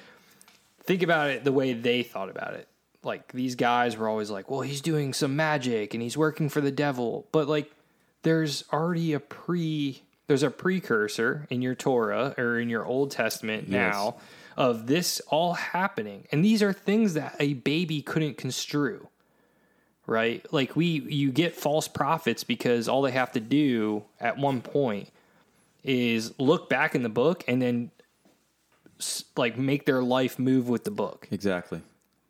think 0.84 1.02
about 1.02 1.30
it 1.30 1.42
the 1.44 1.52
way 1.52 1.72
they 1.72 2.02
thought 2.04 2.28
about 2.30 2.54
it. 2.54 2.68
Like 3.02 3.32
these 3.32 3.54
guys 3.54 3.96
were 3.96 4.08
always 4.08 4.30
like, 4.30 4.50
"Well, 4.50 4.60
he's 4.60 4.80
doing 4.80 5.12
some 5.12 5.36
magic 5.36 5.94
and 5.94 6.02
he's 6.02 6.16
working 6.16 6.48
for 6.48 6.60
the 6.60 6.72
devil," 6.72 7.26
but 7.32 7.48
like 7.48 7.70
there's 8.22 8.64
already 8.72 9.12
a 9.12 9.20
pre 9.20 10.02
there's 10.26 10.42
a 10.42 10.50
precursor 10.50 11.46
in 11.50 11.62
your 11.62 11.74
Torah 11.74 12.34
or 12.36 12.58
in 12.58 12.68
your 12.68 12.84
Old 12.84 13.10
Testament 13.10 13.68
now 13.68 14.16
of 14.56 14.86
this 14.86 15.20
all 15.28 15.54
happening. 15.54 16.26
And 16.30 16.44
these 16.44 16.62
are 16.62 16.72
things 16.72 17.14
that 17.14 17.34
a 17.40 17.54
baby 17.54 18.02
couldn't 18.02 18.36
construe. 18.36 19.08
Right? 20.06 20.44
Like 20.52 20.74
we 20.74 20.86
you 20.86 21.32
get 21.32 21.54
false 21.54 21.86
prophets 21.88 22.44
because 22.44 22.88
all 22.88 23.02
they 23.02 23.12
have 23.12 23.32
to 23.32 23.40
do 23.40 24.04
at 24.20 24.38
one 24.38 24.60
point 24.60 25.10
is 25.84 26.34
look 26.38 26.68
back 26.68 26.94
in 26.94 27.02
the 27.02 27.08
book 27.08 27.44
and 27.46 27.60
then 27.60 27.90
like 29.36 29.56
make 29.56 29.86
their 29.86 30.02
life 30.02 30.38
move 30.38 30.68
with 30.68 30.84
the 30.84 30.90
book. 30.90 31.28
Exactly. 31.30 31.82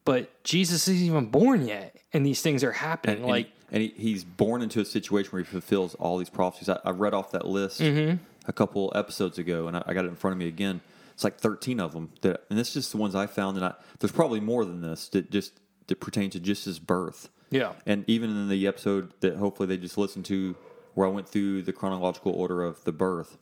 But 0.08 0.42
Jesus 0.44 0.88
isn't 0.88 1.06
even 1.06 1.26
born 1.26 1.66
yet 1.66 1.96
and 2.12 2.24
these 2.24 2.40
things 2.42 2.64
are 2.64 2.72
happening 2.72 3.18
And, 3.18 3.26
like 3.26 3.46
and, 3.70 3.82
and 3.82 3.82
he, 3.82 3.88
he's 4.10 4.24
born 4.24 4.62
into 4.62 4.80
a 4.80 4.84
situation 4.84 5.30
where 5.32 5.42
he 5.42 5.46
fulfills 5.46 5.94
all 5.96 6.18
these 6.18 6.30
prophecies. 6.30 6.68
I, 6.68 6.78
I 6.84 6.90
read 6.90 7.14
off 7.14 7.32
that 7.32 7.46
list 7.46 7.80
Mm-hmm. 7.80 8.16
a 8.46 8.52
couple 8.52 8.90
episodes 8.94 9.38
ago, 9.38 9.68
and 9.68 9.76
I, 9.76 9.82
I 9.86 9.94
got 9.94 10.04
it 10.04 10.08
in 10.08 10.16
front 10.16 10.32
of 10.32 10.38
me 10.38 10.48
again. 10.48 10.80
It's 11.12 11.24
like 11.24 11.38
thirteen 11.38 11.80
of 11.80 11.92
them, 11.92 12.10
that, 12.20 12.44
and 12.48 12.58
it's 12.60 12.72
just 12.72 12.92
the 12.92 12.96
ones 12.96 13.14
I 13.14 13.26
found. 13.26 13.56
And 13.56 13.66
I, 13.66 13.74
there's 13.98 14.12
probably 14.12 14.40
more 14.40 14.64
than 14.64 14.80
this 14.80 15.08
that 15.08 15.30
just 15.30 15.52
that 15.88 15.98
pertain 16.00 16.30
to 16.30 16.38
just 16.40 16.64
his 16.64 16.78
birth. 16.78 17.28
Yeah. 17.50 17.72
And 17.86 18.04
even 18.06 18.30
in 18.30 18.48
the 18.48 18.66
episode 18.66 19.12
that 19.20 19.36
hopefully 19.36 19.66
they 19.66 19.78
just 19.78 19.98
listened 19.98 20.26
to, 20.26 20.54
where 20.94 21.06
I 21.06 21.10
went 21.10 21.28
through 21.28 21.62
the 21.62 21.72
chronological 21.72 22.32
order 22.32 22.62
of 22.62 22.84
the 22.84 22.92
birth, 22.92 23.36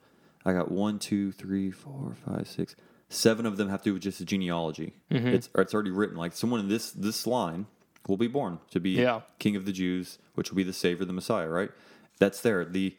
I 0.44 0.52
got 0.54 0.70
one, 0.70 0.98
two, 0.98 1.32
three, 1.32 1.70
four, 1.70 2.14
five, 2.24 2.48
six, 2.48 2.76
seven 3.08 3.46
of 3.46 3.56
them 3.56 3.68
have 3.68 3.82
to 3.82 3.90
do 3.90 3.94
with 3.94 4.02
just 4.02 4.18
the 4.18 4.24
genealogy. 4.24 4.94
Mm-hmm. 5.10 5.28
It's 5.28 5.48
or 5.54 5.62
it's 5.62 5.74
already 5.74 5.90
written. 5.90 6.16
Like 6.16 6.32
someone 6.32 6.60
in 6.60 6.68
this 6.68 6.90
this 6.90 7.26
line 7.26 7.66
will 8.08 8.16
be 8.16 8.28
born 8.28 8.58
to 8.70 8.80
be 8.80 8.90
Yeah. 8.90 9.22
king 9.38 9.56
of 9.56 9.64
the 9.64 9.72
Jews, 9.72 10.18
which 10.34 10.50
will 10.50 10.56
be 10.56 10.62
the 10.62 10.72
savior, 10.72 11.04
the 11.04 11.12
Messiah, 11.12 11.48
right? 11.48 11.70
That's 12.18 12.40
there. 12.40 12.64
The 12.64 12.96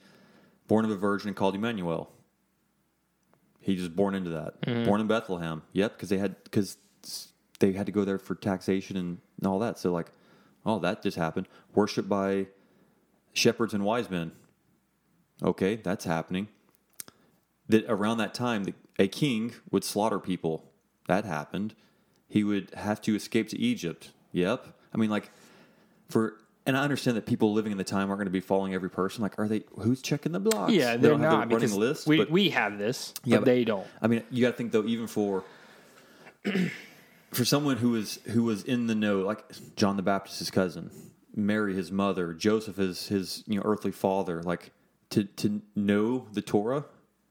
born 0.67 0.85
of 0.85 0.91
a 0.91 0.95
virgin 0.95 1.29
and 1.29 1.35
called 1.37 1.55
Emmanuel. 1.55 2.11
He 3.59 3.75
just 3.75 3.95
born 3.95 4.15
into 4.15 4.29
that. 4.31 4.61
Mm-hmm. 4.61 4.85
Born 4.85 5.01
in 5.01 5.07
Bethlehem. 5.07 5.61
Yep, 5.73 5.93
because 5.97 6.09
they 6.09 6.17
had 6.17 6.41
because 6.43 6.77
they 7.59 7.73
had 7.73 7.85
to 7.85 7.91
go 7.91 8.05
there 8.05 8.17
for 8.17 8.35
taxation 8.35 8.95
and, 8.97 9.17
and 9.39 9.47
all 9.47 9.59
that. 9.59 9.77
So 9.79 9.91
like, 9.91 10.11
oh, 10.65 10.79
that 10.79 11.01
just 11.03 11.17
happened. 11.17 11.47
Worshipped 11.73 12.07
by 12.07 12.47
shepherds 13.33 13.73
and 13.73 13.83
wise 13.83 14.09
men. 14.09 14.31
Okay, 15.43 15.75
that's 15.75 16.05
happening. 16.05 16.47
That 17.69 17.85
around 17.89 18.19
that 18.19 18.33
time, 18.33 18.63
the, 18.63 18.73
a 18.99 19.07
king 19.07 19.53
would 19.71 19.83
slaughter 19.83 20.19
people. 20.19 20.63
That 21.07 21.25
happened. 21.25 21.73
He 22.27 22.43
would 22.43 22.71
have 22.75 23.01
to 23.03 23.15
escape 23.15 23.49
to 23.49 23.59
Egypt. 23.59 24.11
Yep. 24.33 24.65
I 24.93 24.97
mean, 24.97 25.09
like 25.09 25.29
for 26.09 26.35
and 26.65 26.75
I 26.75 26.81
understand 26.83 27.15
that 27.15 27.25
people 27.25 27.53
living 27.53 27.71
in 27.71 27.77
the 27.77 27.83
time 27.85 28.09
aren't 28.09 28.19
going 28.19 28.25
to 28.25 28.31
be 28.31 28.41
following 28.41 28.73
every 28.73 28.89
person. 28.89 29.21
Like, 29.21 29.39
are 29.39 29.47
they? 29.47 29.63
Who's 29.79 30.01
checking 30.01 30.33
the 30.33 30.39
blocks? 30.41 30.73
Yeah, 30.73 30.97
They 30.97 31.03
they're 31.03 31.11
don't 31.11 31.21
have 31.21 31.31
the 31.31 31.37
running 31.37 31.49
because 31.57 31.75
list. 31.75 32.07
we 32.07 32.17
but- 32.17 32.29
we 32.29 32.49
have 32.49 32.77
this, 32.77 33.13
Yeah, 33.23 33.37
but 33.37 33.41
but- 33.41 33.45
they 33.45 33.63
don't. 33.63 33.87
I 34.01 34.07
mean, 34.07 34.23
you 34.29 34.41
got 34.41 34.51
to 34.51 34.57
think 34.57 34.73
though, 34.73 34.83
even 34.83 35.07
for 35.07 35.43
for 37.31 37.45
someone 37.45 37.77
who 37.77 37.91
was 37.91 38.19
who 38.27 38.43
was 38.43 38.63
in 38.63 38.87
the 38.87 38.95
know, 38.95 39.19
like 39.21 39.43
John 39.75 39.95
the 39.97 40.03
Baptist's 40.03 40.49
cousin, 40.51 40.91
Mary, 41.35 41.73
his 41.73 41.91
mother, 41.91 42.33
Joseph, 42.33 42.77
his 42.77 43.07
his 43.07 43.43
you 43.47 43.55
know 43.55 43.61
earthly 43.65 43.91
father, 43.91 44.41
like 44.43 44.71
to 45.11 45.23
to 45.23 45.61
know 45.75 46.27
the 46.33 46.41
Torah 46.41 46.85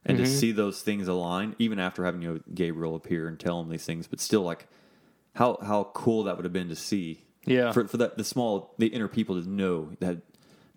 and 0.06 0.16
Mm-hmm. 0.18 0.24
to 0.24 0.30
see 0.30 0.52
those 0.52 0.80
things 0.82 1.08
align, 1.08 1.54
even 1.58 1.78
after 1.78 2.04
having 2.04 2.22
you 2.22 2.34
know 2.34 2.40
Gabriel 2.54 2.94
appear 2.94 3.28
and 3.28 3.38
tell 3.38 3.60
him 3.60 3.68
these 3.68 3.84
things, 3.84 4.06
but 4.06 4.20
still, 4.20 4.42
like 4.42 4.66
how 5.34 5.58
how 5.62 5.90
cool 5.94 6.22
that 6.24 6.36
would 6.36 6.44
have 6.44 6.52
been 6.52 6.68
to 6.68 6.76
see. 6.76 7.22
Yeah. 7.44 7.70
for 7.72 7.86
for 7.86 7.96
that 7.98 8.16
the 8.16 8.24
small 8.24 8.74
the 8.78 8.86
inner 8.88 9.06
people 9.08 9.40
to 9.40 9.48
know 9.48 9.90
that 10.00 10.18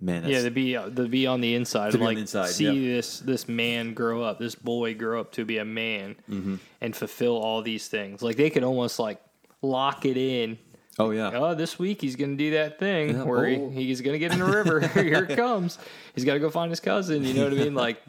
man. 0.02 0.26
Yeah, 0.28 0.44
to 0.44 0.52
be 0.52 0.74
to 0.74 0.90
be 1.08 1.26
on 1.28 1.42
the 1.42 1.56
inside, 1.56 1.92
To 1.94 1.98
be 1.98 2.02
on 2.04 2.08
like 2.08 2.18
the 2.18 2.22
inside, 2.22 2.50
see 2.50 2.66
yeah. 2.66 2.96
this 2.96 3.20
this 3.22 3.48
man 3.48 3.94
grow 3.96 4.22
up, 4.24 4.38
this 4.40 4.54
boy 4.56 4.94
grow 4.94 5.20
up 5.20 5.32
to 5.34 5.46
be 5.46 5.58
a 5.58 5.66
man, 5.66 6.16
Mm-hmm. 6.30 6.56
and 6.82 6.96
fulfill 6.96 7.38
all 7.38 7.62
these 7.64 7.88
things. 7.88 8.22
Like 8.22 8.36
they 8.36 8.50
could 8.52 8.64
almost 8.64 9.00
like 9.00 9.20
lock 9.64 10.06
it 10.06 10.16
in. 10.18 10.58
oh 11.00 11.10
yeah, 11.12 11.32
Oh, 11.34 11.56
this 11.56 11.80
week 11.80 12.02
he's 12.02 12.16
going 12.16 12.38
to 12.38 12.44
do 12.44 12.52
that 12.52 12.78
thing 12.80 13.10
Yeah, 13.16 13.24
where 13.24 13.46
oh. 13.48 13.70
he, 13.72 13.86
he's 13.86 14.02
going 14.02 14.14
to 14.14 14.20
get 14.20 14.32
in 14.32 14.40
the 14.40 14.46
river. 14.46 14.80
Here 14.88 15.26
it 15.28 15.36
comes. 15.36 15.78
He's 16.14 16.24
got 16.26 16.34
to 16.36 16.40
go 16.40 16.50
find 16.52 16.70
his 16.72 16.80
cousin. 16.80 17.24
You 17.24 17.34
know 17.34 17.46
what 17.46 17.54
I 17.54 17.58
mean? 17.58 17.74
Like 17.74 18.02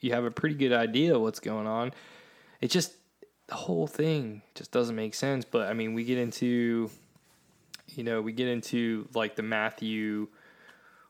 you 0.00 0.12
have 0.12 0.24
a 0.24 0.30
pretty 0.30 0.54
good 0.54 0.72
idea 0.72 1.14
of 1.14 1.22
what's 1.22 1.40
going 1.40 1.66
on. 1.66 1.92
It 2.60 2.70
just 2.70 2.92
the 3.48 3.54
whole 3.54 3.86
thing 3.86 4.42
just 4.54 4.70
doesn't 4.72 4.94
make 4.96 5.14
sense. 5.14 5.44
But 5.44 5.68
I 5.68 5.72
mean, 5.74 5.94
we 5.94 6.04
get 6.04 6.18
into 6.18 6.90
you 7.88 8.04
know 8.04 8.20
we 8.20 8.32
get 8.32 8.48
into 8.48 9.08
like 9.14 9.36
the 9.36 9.42
Matthew 9.42 10.28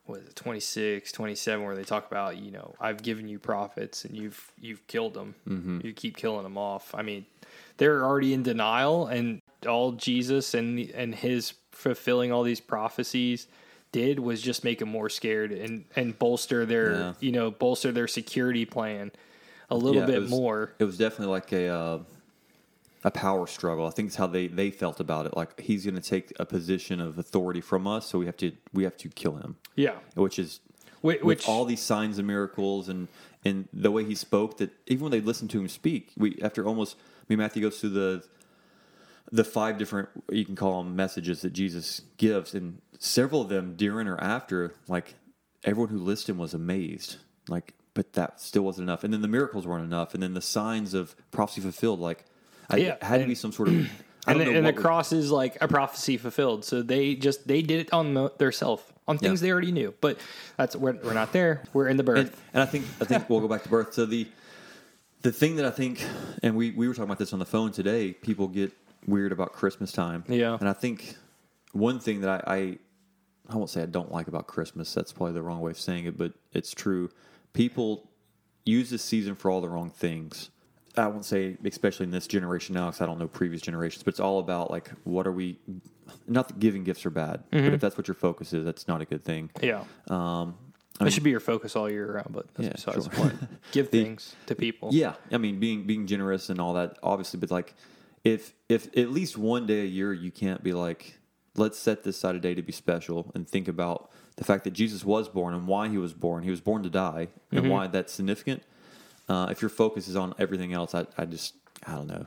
what 0.05 0.21
is 0.21 0.27
it 0.29 0.35
26 0.35 1.11
27 1.11 1.63
where 1.63 1.75
they 1.75 1.83
talk 1.83 2.07
about 2.09 2.35
you 2.35 2.49
know 2.49 2.73
i've 2.81 3.03
given 3.03 3.27
you 3.27 3.37
prophets 3.37 4.05
and 4.05 4.17
you've 4.17 4.51
you've 4.59 4.87
killed 4.87 5.13
them 5.13 5.35
Mm-hmm. 5.47 5.81
you 5.83 5.93
keep 5.93 6.17
killing 6.17 6.41
them 6.41 6.57
off 6.57 6.95
i 6.95 7.03
mean 7.03 7.27
they're 7.77 8.03
already 8.03 8.33
in 8.33 8.41
denial 8.41 9.05
and 9.05 9.39
all 9.67 9.91
jesus 9.91 10.55
and 10.55 10.79
and 10.95 11.13
his 11.13 11.53
fulfilling 11.71 12.31
all 12.31 12.41
these 12.41 12.59
prophecies 12.59 13.45
did 13.91 14.19
was 14.19 14.41
just 14.41 14.63
make 14.63 14.79
them 14.79 14.89
more 14.89 15.09
scared 15.09 15.51
and 15.51 15.85
and 15.95 16.17
bolster 16.19 16.65
their 16.65 16.91
Yeah. 16.93 17.13
you 17.19 17.31
know 17.31 17.51
bolster 17.51 17.91
their 17.91 18.07
security 18.07 18.65
plan 18.65 19.11
a 19.69 19.75
little 19.75 20.01
Yeah, 20.01 20.05
bit 20.07 20.15
it 20.15 20.21
was- 20.21 20.29
more 20.29 20.73
It 20.79 20.83
was 20.85 20.97
definitely 20.97 21.31
like 21.33 21.51
a 21.51 21.67
uh, 21.67 21.99
a 23.05 23.11
power 23.11 23.47
struggle. 23.47 23.87
I 23.87 23.91
think 23.91 24.07
it's 24.07 24.17
how 24.17 24.27
they, 24.27 24.47
they 24.47 24.71
felt 24.71 24.99
about 24.99 25.25
it. 25.25 25.33
Like 25.37 25.57
he's 25.61 25.85
going 25.85 25.95
to 25.95 26.01
take 26.01 26.33
a 26.37 26.45
position 26.45 26.99
of 26.99 27.17
authority 27.17 27.61
from 27.61 27.87
us, 27.87 28.05
so 28.07 28.19
we 28.19 28.25
have 28.25 28.35
to 28.37 28.51
we 28.73 28.83
have 28.83 28.97
to 28.97 29.09
kill 29.09 29.35
him. 29.37 29.55
yeah 29.75 29.95
Which 30.15 30.37
is 30.37 30.59
which, 31.01 31.21
with 31.21 31.47
all 31.47 31.63
these 31.63 31.79
signs 31.79 32.17
and 32.17 32.27
miracles 32.27 32.89
and 32.89 33.07
and 33.45 33.69
the 33.71 33.89
way 33.89 34.03
he 34.03 34.15
spoke. 34.15 34.57
That 34.57 34.71
even 34.87 35.03
when 35.03 35.11
they 35.11 35.21
listened 35.21 35.49
to 35.51 35.59
him 35.61 35.69
speak, 35.69 36.11
we 36.17 36.37
after 36.41 36.65
almost 36.65 36.97
I 37.21 37.25
mean 37.29 37.39
Matthew 37.39 37.61
goes 37.61 37.79
through 37.79 37.91
the 37.91 38.23
the 39.31 39.43
five 39.43 39.77
different 39.77 40.09
you 40.31 40.45
can 40.45 40.55
call 40.55 40.83
them 40.83 40.95
messages 40.95 41.41
that 41.41 41.53
Jesus 41.53 42.01
gives, 42.17 42.53
and 42.53 42.81
several 42.99 43.41
of 43.41 43.49
them 43.49 43.75
during 43.75 44.07
or 44.07 44.17
after, 44.19 44.73
like 44.87 45.15
everyone 45.63 45.89
who 45.89 45.99
listened 45.99 46.39
was 46.39 46.53
amazed. 46.53 47.17
Like, 47.47 47.73
but 47.93 48.13
that 48.13 48.39
still 48.39 48.63
wasn't 48.63 48.87
enough. 48.87 49.03
And 49.03 49.13
then 49.13 49.21
the 49.21 49.27
miracles 49.27 49.65
weren't 49.67 49.83
enough. 49.83 50.13
And 50.13 50.21
then 50.23 50.33
the 50.33 50.41
signs 50.41 50.93
of 50.93 51.15
prophecy 51.31 51.61
fulfilled, 51.61 51.99
like, 51.99 52.23
I, 52.69 52.77
Yeah, 52.77 52.95
had 53.01 53.21
to 53.21 53.27
be 53.27 53.35
some 53.35 53.51
sort 53.51 53.69
of. 53.69 53.73
I 53.75 53.77
and, 53.77 53.89
don't 54.27 54.37
the, 54.39 54.45
know 54.45 54.57
and 54.57 54.65
the 54.67 54.73
was- 54.73 54.81
cross 54.81 55.11
is 55.13 55.31
like 55.31 55.57
a 55.61 55.67
prophecy 55.67 56.17
fulfilled. 56.17 56.63
So 56.65 56.81
they 56.81 57.15
just 57.15 57.47
they 57.47 57.61
did 57.61 57.81
it 57.87 57.93
on 57.93 58.13
the, 58.13 58.31
their 58.37 58.51
self 58.51 58.93
on 59.07 59.17
things 59.17 59.41
Yeah. 59.41 59.47
they 59.47 59.51
already 59.51 59.71
knew. 59.71 59.93
But 60.01 60.19
that's 60.57 60.75
we're, 60.75 60.93
we're 61.03 61.13
not 61.13 61.33
there. 61.33 61.63
We're 61.73 61.87
in 61.87 61.97
the 61.97 62.03
birth. 62.03 62.19
and, 62.19 62.31
and 62.53 62.63
I 62.63 62.65
think 62.65 62.85
I 63.01 63.05
think 63.05 63.29
we'll 63.29 63.39
go 63.39 63.47
back 63.47 63.63
to 63.63 63.69
birth. 63.69 63.93
So 63.93 64.05
the 64.05 64.27
the 65.21 65.31
thing 65.31 65.55
that 65.55 65.65
I 65.65 65.71
think, 65.71 66.05
and 66.43 66.55
we 66.55 66.71
we 66.71 66.87
were 66.87 66.93
talking 66.93 67.05
about 67.09 67.17
this 67.19 67.33
on 67.33 67.39
the 67.39 67.45
phone 67.45 67.71
today. 67.71 68.13
People 68.13 68.47
get 68.47 68.71
weird 69.07 69.31
about 69.31 69.53
Christmas 69.53 69.91
time. 69.91 70.23
Yeah. 70.27 70.57
and 70.59 70.67
I 70.69 70.73
think 70.73 71.15
one 71.71 71.99
thing 71.99 72.21
that 72.21 72.47
I, 72.47 72.55
I 72.55 72.77
I 73.51 73.55
won't 73.57 73.69
say 73.69 73.81
I 73.81 73.87
don't 73.87 74.11
like 74.11 74.27
about 74.27 74.45
Christmas. 74.47 74.93
That's 74.93 75.11
probably 75.11 75.33
the 75.33 75.41
wrong 75.41 75.61
way 75.61 75.71
of 75.71 75.79
saying 75.79 76.05
it, 76.05 76.17
but 76.17 76.33
it's 76.53 76.71
true. 76.73 77.09
People 77.53 78.09
use 78.65 78.89
this 78.91 79.01
season 79.03 79.33
for 79.35 79.49
all 79.49 79.59
the 79.61 79.69
wrong 79.69 79.89
things. 79.89 80.51
I 80.95 81.07
won't 81.07 81.25
say, 81.25 81.57
especially 81.65 82.03
in 82.05 82.11
this 82.11 82.27
generation 82.27 82.75
now, 82.75 82.87
because 82.87 83.01
I 83.01 83.05
don't 83.05 83.17
know 83.17 83.27
previous 83.27 83.61
generations, 83.61 84.03
but 84.03 84.09
it's 84.09 84.19
all 84.19 84.39
about 84.39 84.69
like, 84.69 84.89
what 85.03 85.25
are 85.25 85.31
we? 85.31 85.57
Not 86.27 86.47
that 86.49 86.59
giving 86.59 86.83
gifts 86.83 87.05
are 87.05 87.09
bad, 87.11 87.43
but 87.51 87.59
if 87.73 87.81
that's 87.81 87.97
what 87.97 88.07
your 88.07 88.15
focus 88.15 88.53
is, 88.53 88.65
that's 88.65 88.87
not 88.87 89.01
a 89.01 89.05
good 89.05 89.23
thing. 89.23 89.49
yeah, 89.61 89.83
Um, 90.09 90.55
that 90.99 91.13
should 91.13 91.23
be 91.23 91.29
your 91.29 91.39
focus 91.39 91.75
all 91.75 91.89
year 91.89 92.11
round. 92.13 92.29
But 92.31 92.53
that's 92.55 92.67
Yeah, 92.67 92.73
besides 92.73 92.95
sure. 92.95 93.03
the 93.09 93.09
point. 93.39 93.71
Give 93.71 93.89
things 93.89 94.35
to 94.47 94.55
people. 94.55 94.89
Yeah, 94.91 95.13
I 95.31 95.37
mean, 95.37 95.59
being 95.59 95.85
being 95.85 96.05
generous 96.07 96.49
and 96.49 96.59
all 96.59 96.73
that, 96.73 96.97
obviously, 97.01 97.39
but 97.39 97.49
like, 97.51 97.73
if 98.33 98.53
if 98.67 98.95
at 98.97 99.11
least 99.11 99.37
one 99.37 99.65
day 99.65 99.81
a 99.81 99.85
year 99.85 100.13
you 100.13 100.31
can't 100.31 100.63
be 100.63 100.73
like, 100.73 101.19
let's 101.55 101.77
set 101.77 102.03
this 102.03 102.17
side 102.17 102.35
a 102.35 102.39
day 102.39 102.53
to 102.53 102.61
be 102.61 102.71
special 102.71 103.31
and 103.33 103.47
think 103.47 103.67
about 103.67 104.11
the 104.37 104.43
fact 104.43 104.63
that 104.63 104.71
Jesus 104.71 105.03
was 105.03 105.27
born 105.27 105.53
and 105.53 105.67
why 105.67 105.89
he 105.89 105.97
was 105.97 106.13
born. 106.13 106.43
He 106.43 106.49
was 106.49 106.61
born 106.61 106.83
to 106.83 106.89
die, 106.89 107.27
and 107.51 107.69
why 107.69 107.87
that's 107.87 108.13
significant. 108.13 108.63
Uh, 109.27 109.47
if 109.51 109.61
your 109.61 109.69
focus 109.69 110.07
is 110.07 110.15
on 110.15 110.33
everything 110.39 110.73
else, 110.73 110.95
I 110.95 111.05
I 111.17 111.25
just 111.25 111.55
I 111.85 111.95
don't 111.95 112.07
know. 112.07 112.25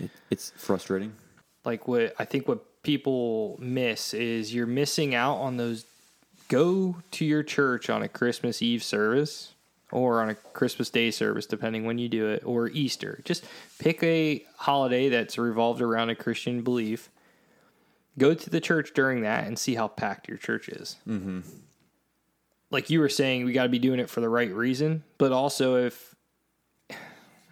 It, 0.00 0.10
it's 0.30 0.52
frustrating. 0.56 1.12
like 1.64 1.88
what 1.88 2.14
I 2.18 2.24
think 2.24 2.46
what 2.46 2.82
people 2.82 3.58
miss 3.60 4.14
is 4.14 4.54
you're 4.54 4.66
missing 4.66 5.14
out 5.14 5.36
on 5.36 5.56
those 5.56 5.84
go 6.48 6.96
to 7.10 7.24
your 7.24 7.42
church 7.42 7.90
on 7.90 8.02
a 8.02 8.08
Christmas 8.08 8.62
Eve 8.62 8.82
service 8.82 9.54
or 9.92 10.20
on 10.20 10.30
a 10.30 10.34
Christmas 10.34 10.90
Day 10.90 11.10
service 11.10 11.46
depending 11.46 11.84
when 11.84 11.98
you 11.98 12.08
do 12.08 12.28
it 12.28 12.42
or 12.44 12.68
Easter. 12.68 13.20
Just 13.24 13.44
pick 13.78 14.02
a 14.02 14.44
holiday 14.56 15.08
that's 15.08 15.38
revolved 15.38 15.80
around 15.80 16.10
a 16.10 16.14
Christian 16.14 16.62
belief. 16.62 17.10
Go 18.18 18.34
to 18.34 18.50
the 18.50 18.60
church 18.60 18.92
during 18.94 19.22
that 19.22 19.46
and 19.46 19.58
see 19.58 19.74
how 19.76 19.88
packed 19.88 20.28
your 20.28 20.38
church 20.38 20.68
is. 20.68 20.96
Mm-hmm. 21.06 21.40
Like 22.70 22.90
you 22.90 23.00
were 23.00 23.08
saying, 23.08 23.44
we 23.44 23.52
got 23.52 23.62
to 23.62 23.68
be 23.70 23.78
doing 23.78 23.98
it 24.00 24.10
for 24.10 24.20
the 24.20 24.28
right 24.28 24.52
reason, 24.52 25.04
but 25.16 25.32
also 25.32 25.76
if 25.86 26.14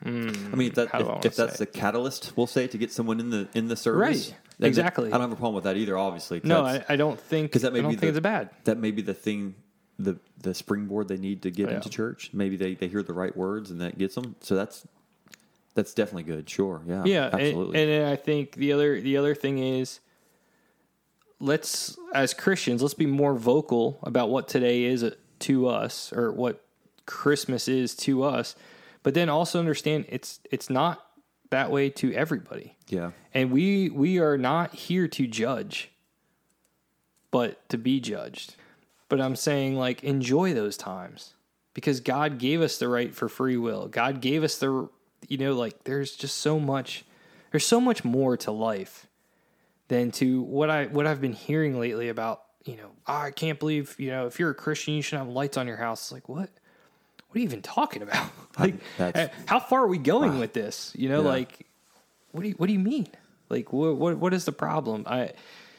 I 0.04 0.08
mean, 0.10 0.68
if, 0.68 0.74
that, 0.74 0.88
How 0.88 0.98
do 0.98 1.08
I 1.08 1.18
if, 1.18 1.24
if 1.26 1.36
that's 1.36 1.58
the 1.58 1.66
catalyst, 1.66 2.32
we'll 2.36 2.46
say 2.46 2.66
to 2.68 2.78
get 2.78 2.92
someone 2.92 3.18
in 3.18 3.30
the 3.30 3.48
in 3.54 3.66
the 3.68 3.76
service, 3.76 4.30
Right, 4.60 4.66
exactly. 4.68 5.08
I 5.08 5.12
don't 5.12 5.22
have 5.22 5.32
a 5.32 5.36
problem 5.36 5.54
with 5.54 5.64
that 5.64 5.76
either. 5.76 5.96
Obviously, 5.96 6.40
no, 6.44 6.64
I, 6.64 6.84
I 6.88 6.96
don't 6.96 7.18
think 7.18 7.50
'Cause 7.50 7.62
that 7.62 7.72
may 7.72 7.78
I 7.78 7.82
don't 7.82 7.92
be 7.92 7.96
think 7.96 8.12
the- 8.12 8.18
it's 8.18 8.22
bad. 8.22 8.50
that 8.64 8.78
may 8.78 8.90
be 8.90 9.02
the 9.02 9.14
thing 9.14 9.54
the 9.98 10.18
the 10.42 10.54
springboard 10.54 11.08
they 11.08 11.16
need 11.16 11.42
to 11.42 11.50
get 11.50 11.68
Yeah. 11.68 11.76
into 11.76 11.88
church. 11.88 12.30
Maybe 12.32 12.56
they, 12.56 12.74
they 12.74 12.88
hear 12.88 13.02
the 13.02 13.14
right 13.14 13.34
words 13.36 13.70
and 13.70 13.80
that 13.80 13.98
gets 13.98 14.14
them. 14.14 14.36
So 14.40 14.54
that's 14.54 14.86
that's 15.74 15.94
definitely 15.94 16.24
good. 16.24 16.48
Sure. 16.48 16.82
Yeah. 16.86 17.04
Yeah 17.04 17.30
absolutely. 17.32 17.82
and, 17.82 17.90
and 17.90 18.06
i 18.06 18.16
think 18.16 18.52
the 18.52 18.72
other 18.72 19.00
the 19.00 19.16
other 19.16 19.34
thing 19.34 19.58
is 19.58 20.00
let's 21.38 21.98
as 22.14 22.32
christians 22.32 22.80
let's 22.80 22.94
be 22.94 23.06
more 23.06 23.34
vocal 23.34 23.98
about 24.02 24.30
what 24.30 24.48
today 24.48 24.84
is 24.84 25.04
to 25.38 25.68
us 25.68 26.12
or 26.12 26.32
what 26.32 26.62
christmas 27.04 27.68
is 27.68 27.94
to 27.94 28.22
us. 28.22 28.56
But 29.02 29.14
then 29.14 29.28
also 29.28 29.58
understand 29.60 30.06
it's 30.08 30.40
it's 30.50 30.68
not 30.68 31.04
that 31.50 31.70
way 31.70 31.90
to 31.90 32.12
everybody. 32.12 32.76
Yeah. 32.88 33.12
And 33.32 33.52
we 33.52 33.88
we 33.90 34.18
are 34.18 34.36
not 34.36 34.74
here 34.74 35.06
to 35.08 35.26
judge 35.26 35.90
but 37.30 37.68
to 37.68 37.76
be 37.78 38.00
judged 38.00 38.56
but 39.08 39.20
i'm 39.20 39.36
saying 39.36 39.76
like 39.76 40.02
enjoy 40.04 40.52
those 40.54 40.76
times. 40.76 41.32
Because 41.74 42.00
god 42.00 42.38
gave 42.38 42.62
us 42.62 42.78
the 42.78 42.88
right 42.88 43.14
for 43.14 43.28
free 43.28 43.56
will. 43.58 43.86
God 43.88 44.20
gave 44.22 44.42
us 44.42 44.56
the 44.58 44.88
you 45.28 45.36
know 45.38 45.52
like 45.54 45.84
there's 45.84 46.12
just 46.16 46.38
so 46.38 46.58
much 46.58 47.04
there's 47.50 47.66
so 47.66 47.80
much 47.80 48.04
more 48.04 48.36
to 48.38 48.50
life 48.50 49.06
than 49.88 50.10
to 50.12 50.40
what 50.42 50.70
i 50.70 50.86
what 50.86 51.06
i've 51.06 51.20
been 51.20 51.32
hearing 51.32 51.78
lately 51.78 52.08
about 52.08 52.42
you 52.64 52.76
know 52.76 52.90
"Oh, 53.06 53.14
i 53.14 53.30
can't 53.30 53.58
believe 53.58 53.94
you 53.98 54.10
know 54.10 54.26
if 54.26 54.38
you're 54.40 54.50
a 54.50 54.54
christian 54.54 54.94
you 54.94 55.02
should 55.02 55.18
have 55.18 55.28
lights 55.28 55.56
on 55.56 55.66
your 55.66 55.76
house. 55.76 56.00
It's 56.04 56.12
like 56.12 56.28
what? 56.28 56.48
What 57.28 57.34
are 57.36 57.38
you 57.40 57.44
even 57.44 57.62
talking 57.62 58.02
about? 58.02 58.30
Like 58.58 58.76
That's- 58.96 59.28
eh, 59.28 59.34
how 59.44 59.60
far 59.60 59.82
are 59.82 59.86
we 59.86 59.98
going 59.98 60.38
with 60.38 60.54
this? 60.54 60.92
You 60.96 61.10
know 61.10 61.20
Yeah. 61.22 61.28
like 61.28 61.66
what 62.32 62.40
do 62.42 62.48
you 62.48 62.54
what 62.54 62.68
do 62.68 62.72
you 62.72 62.78
mean? 62.78 63.08
Like 63.50 63.70
what 63.70 63.96
what 63.96 64.16
what 64.16 64.32
is 64.32 64.46
the 64.46 64.52
problem? 64.52 65.04
I 65.06 65.32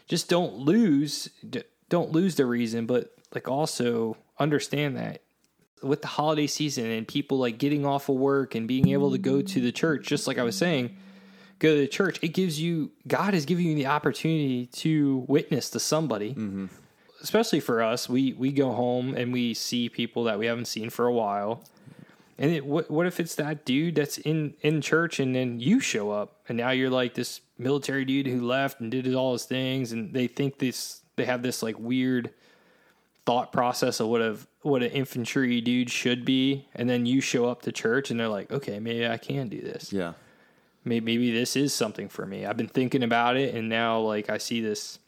just 0.08 0.30
don't 0.30 0.58
lose 0.60 1.30
don't 1.90 2.12
lose 2.12 2.36
the 2.36 2.46
reason, 2.46 2.86
but 2.86 3.17
like 3.34 3.48
also 3.48 4.18
understand 4.40 4.98
that 4.98 5.22
with 5.84 6.02
the 6.02 6.08
holiday 6.08 6.48
season 6.48 6.86
and 6.86 7.08
people 7.08 7.38
like 7.38 7.58
getting 7.58 7.86
off 7.86 8.10
of 8.10 8.16
work 8.16 8.56
and 8.56 8.68
being 8.68 8.90
able 8.90 9.12
to 9.12 9.18
go 9.18 9.42
to 9.42 9.62
the 9.62 9.72
church, 9.72 10.08
just 10.08 10.28
like 10.28 10.38
I 10.38 10.44
was 10.44 10.58
saying, 10.58 10.96
go 11.60 11.74
to 11.74 11.82
the 11.82 11.88
church, 11.88 12.20
it 12.22 12.30
gives 12.30 12.60
you 12.60 12.92
God 13.08 13.34
is 13.34 13.46
giving 13.46 13.66
you 13.66 13.76
the 13.76 13.88
opportunity 13.88 14.68
to 14.68 15.26
witness 15.28 15.70
to 15.72 15.80
somebody. 15.80 16.32
Mm-hmm. 16.32 16.66
Especially 17.22 17.60
for 17.60 17.82
us, 17.82 18.08
we 18.08 18.34
we 18.34 18.52
go 18.52 18.72
home 18.72 19.16
and 19.16 19.34
we 19.34 19.54
see 19.54 19.90
people 19.90 20.26
that 20.26 20.38
we 20.38 20.46
haven't 20.46 20.66
seen 20.66 20.90
for 20.90 21.08
a 21.08 21.14
while. 21.14 21.64
And 22.38 22.52
it, 22.52 22.66
what 22.66 22.92
what 22.92 23.08
if 23.08 23.20
it's 23.20 23.36
that 23.36 23.66
dude 23.66 23.96
that's 23.96 24.20
in 24.20 24.54
in 24.62 24.82
church 24.82 25.20
and 25.20 25.36
then 25.36 25.60
you 25.60 25.80
show 25.80 26.12
up 26.12 26.42
and 26.48 26.58
now 26.58 26.70
you're 26.70 26.92
like 26.92 27.16
this 27.16 27.42
military 27.58 28.06
dude 28.06 28.28
who 28.28 28.46
left 28.46 28.80
and 28.80 28.92
did 28.92 29.12
all 29.16 29.34
his 29.34 29.46
things 29.46 29.92
and 29.92 30.14
they 30.14 30.28
think 30.28 30.60
this 30.60 31.02
they 31.16 31.26
have 31.26 31.42
this 31.42 31.64
like 31.64 31.80
weird 31.80 32.32
thought 33.28 33.52
process 33.52 34.00
of 34.00 34.08
what 34.08 34.22
a 34.22 34.38
what 34.62 34.82
an 34.82 34.90
infantry 34.92 35.60
dude 35.60 35.90
should 35.90 36.24
be 36.24 36.66
and 36.74 36.90
then 36.90 37.06
you 37.06 37.20
show 37.20 37.46
up 37.50 37.62
to 37.62 37.72
church 37.74 38.10
and 38.10 38.18
they're 38.20 38.30
like 38.30 38.50
okay 38.52 38.80
maybe 38.80 39.06
I 39.06 39.18
can 39.18 39.50
do 39.50 39.60
this 39.62 39.92
Yeah. 39.92 40.14
maybe, 40.86 41.06
maybe 41.18 41.32
this 41.32 41.56
is 41.58 41.74
something 41.74 42.08
for 42.08 42.26
me. 42.26 42.46
I've 42.46 42.56
been 42.56 42.70
thinking 42.70 43.04
about 43.04 43.36
it, 43.36 43.54
and 43.54 43.68
now 43.68 44.00
like 44.00 44.30
I 44.30 44.38
see 44.38 44.62
this, 44.62 45.00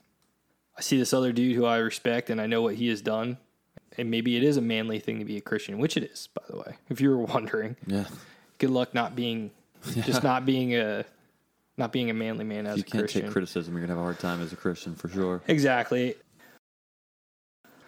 I 0.78 0.82
see 0.82 0.98
this 0.98 1.14
other 1.14 1.32
dude 1.32 1.56
who 1.56 1.64
I 1.66 1.78
respect, 1.78 2.30
and 2.30 2.42
I 2.42 2.48
know 2.48 2.62
what 2.62 2.76
he 2.76 2.90
has 2.90 3.02
done, 3.02 3.38
and 3.98 4.12
maybe 4.12 4.36
it 4.36 4.44
is 4.44 4.58
a 4.58 4.62
manly 4.62 5.00
thing 5.00 5.20
to 5.20 5.26
be 5.26 5.38
a 5.38 5.42
Christian, 5.42 5.78
which 5.80 5.96
it 5.96 6.04
is, 6.04 6.28
by 6.34 6.44
the 6.50 6.58
way. 6.58 6.76
If 6.90 7.00
you 7.00 7.10
were 7.12 7.24
wondering, 7.24 7.78
Yeah. 7.88 8.06
good 8.58 8.70
luck 8.72 8.94
not 8.94 9.16
being, 9.16 9.52
just 10.04 10.22
not 10.24 10.46
being 10.46 10.76
a, 10.76 11.06
not 11.78 11.94
being 11.94 12.10
a 12.10 12.14
manly 12.14 12.44
man 12.44 12.68
as 12.68 12.78
You 12.78 12.84
can't 12.84 13.08
take 13.10 13.32
criticism. 13.32 13.74
You're 13.74 13.82
gonna 13.88 13.94
have 13.94 14.02
a 14.02 14.04
hard 14.04 14.20
time 14.20 14.42
as 14.42 14.52
a 14.52 14.58
Christian 14.58 14.96
for 14.96 15.08
sure. 15.08 15.42
Exactly. 15.48 16.16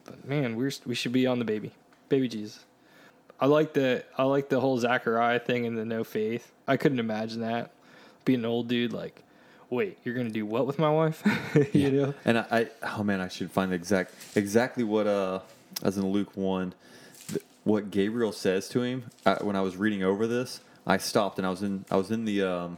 But 0.06 0.28
man, 0.28 0.56
we're 0.56 0.72
we 0.86 0.96
should 0.96 1.12
be 1.12 1.28
on 1.28 1.40
the 1.40 1.46
baby, 1.46 1.72
baby 2.10 2.28
Jesus. 2.28 2.64
I 3.40 3.48
like 3.48 3.74
the 3.74 4.04
I 4.18 4.24
like 4.24 4.50
the 4.50 4.60
whole 4.60 4.78
Zachariah 4.78 5.40
thing 5.40 5.66
and 5.66 5.78
the 5.78 5.86
no 5.86 6.04
faith. 6.04 6.52
I 6.68 6.78
couldn't 6.78 7.00
imagine 7.00 7.42
that 7.42 7.72
being 8.26 8.40
an 8.40 8.46
old 8.46 8.68
dude 8.68 8.94
like, 8.94 9.24
wait, 9.70 9.98
you're 10.04 10.16
gonna 10.16 10.30
do 10.30 10.46
what 10.46 10.68
with 10.68 10.78
my 10.78 10.90
wife? 10.90 11.24
you 11.74 11.92
know? 11.92 12.14
And 12.26 12.40
I, 12.40 12.46
I, 12.52 12.68
oh 12.84 13.04
man, 13.04 13.22
I 13.22 13.28
should 13.28 13.52
find 13.52 13.74
exact, 13.74 14.14
exactly 14.36 14.84
what, 14.84 15.08
uh, 15.08 15.40
as 15.82 15.98
in 15.98 16.08
Luke 16.12 16.36
one, 16.36 16.74
th- 17.30 17.44
what 17.64 17.90
Gabriel 17.90 18.32
says 18.32 18.70
to 18.70 18.84
him. 18.84 19.06
I, 19.26 19.36
when 19.44 19.56
I 19.56 19.62
was 19.62 19.78
reading 19.78 20.04
over 20.04 20.28
this, 20.28 20.60
I 20.86 20.98
stopped 20.98 21.38
and 21.38 21.48
I 21.48 21.50
was 21.50 21.64
in, 21.64 21.86
I 21.90 21.96
was 21.96 22.12
in 22.12 22.26
the, 22.26 22.44
um, 22.44 22.78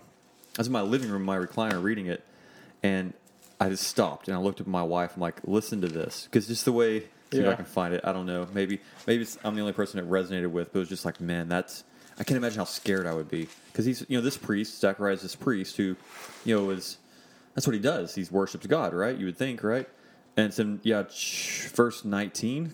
I 0.58 0.62
was 0.62 0.68
in 0.68 0.74
my 0.74 0.82
living 0.82 1.10
room, 1.10 1.24
my 1.24 1.38
recliner, 1.38 1.82
reading 1.82 2.06
it, 2.06 2.24
and 2.84 3.14
I 3.60 3.70
just 3.70 3.84
stopped 3.88 4.28
and 4.28 4.36
I 4.36 4.40
looked 4.40 4.60
at 4.62 4.68
my 4.68 4.84
wife. 4.84 5.14
I'm 5.16 5.22
like, 5.22 5.40
listen 5.46 5.82
to 5.82 5.88
this, 5.88 6.26
because 6.26 6.48
just 6.48 6.66
the 6.66 6.72
way, 6.72 7.02
see 7.32 7.40
if 7.40 7.46
I 7.46 7.50
Yeah. 7.50 7.56
can 7.56 7.66
find 7.66 7.94
it. 7.94 8.02
I 8.04 8.12
don't 8.12 8.26
know. 8.26 8.48
Maybe, 8.54 8.82
maybe 9.08 9.24
it's, 9.24 9.38
I'm 9.44 9.56
the 9.56 9.62
only 9.62 9.74
person 9.74 10.00
it 10.00 10.10
resonated 10.10 10.52
with, 10.52 10.74
but 10.74 10.80
it 10.80 10.82
was 10.82 10.90
just 10.90 11.06
like, 11.06 11.22
man, 11.22 11.48
that's. 11.48 11.84
I 12.20 12.24
can't 12.24 12.38
imagine 12.38 12.60
how 12.60 12.66
scared 12.66 13.08
I 13.08 13.14
would 13.14 13.28
be 13.30 13.48
because 13.72 13.86
he's, 13.86 14.06
you 14.08 14.18
know, 14.18 14.22
this 14.24 14.38
priest, 14.38 14.80
Zacharias, 14.80 15.24
this 15.24 15.36
priest 15.36 15.78
who, 15.78 15.96
you 16.46 16.56
know, 16.56 16.70
is 16.70 16.98
that's 17.56 17.66
what 17.66 17.74
he 17.74 17.80
does. 17.80 18.14
He 18.14 18.24
worships 18.30 18.68
God, 18.68 18.94
right? 18.94 19.18
You 19.18 19.26
would 19.26 19.38
think, 19.38 19.64
right? 19.64 19.90
And 20.38 20.48
it's 20.48 20.60
in 20.60 20.80
yeah, 20.84 21.04
ch- 21.04 21.70
verse 21.74 22.06
nineteen. 22.06 22.74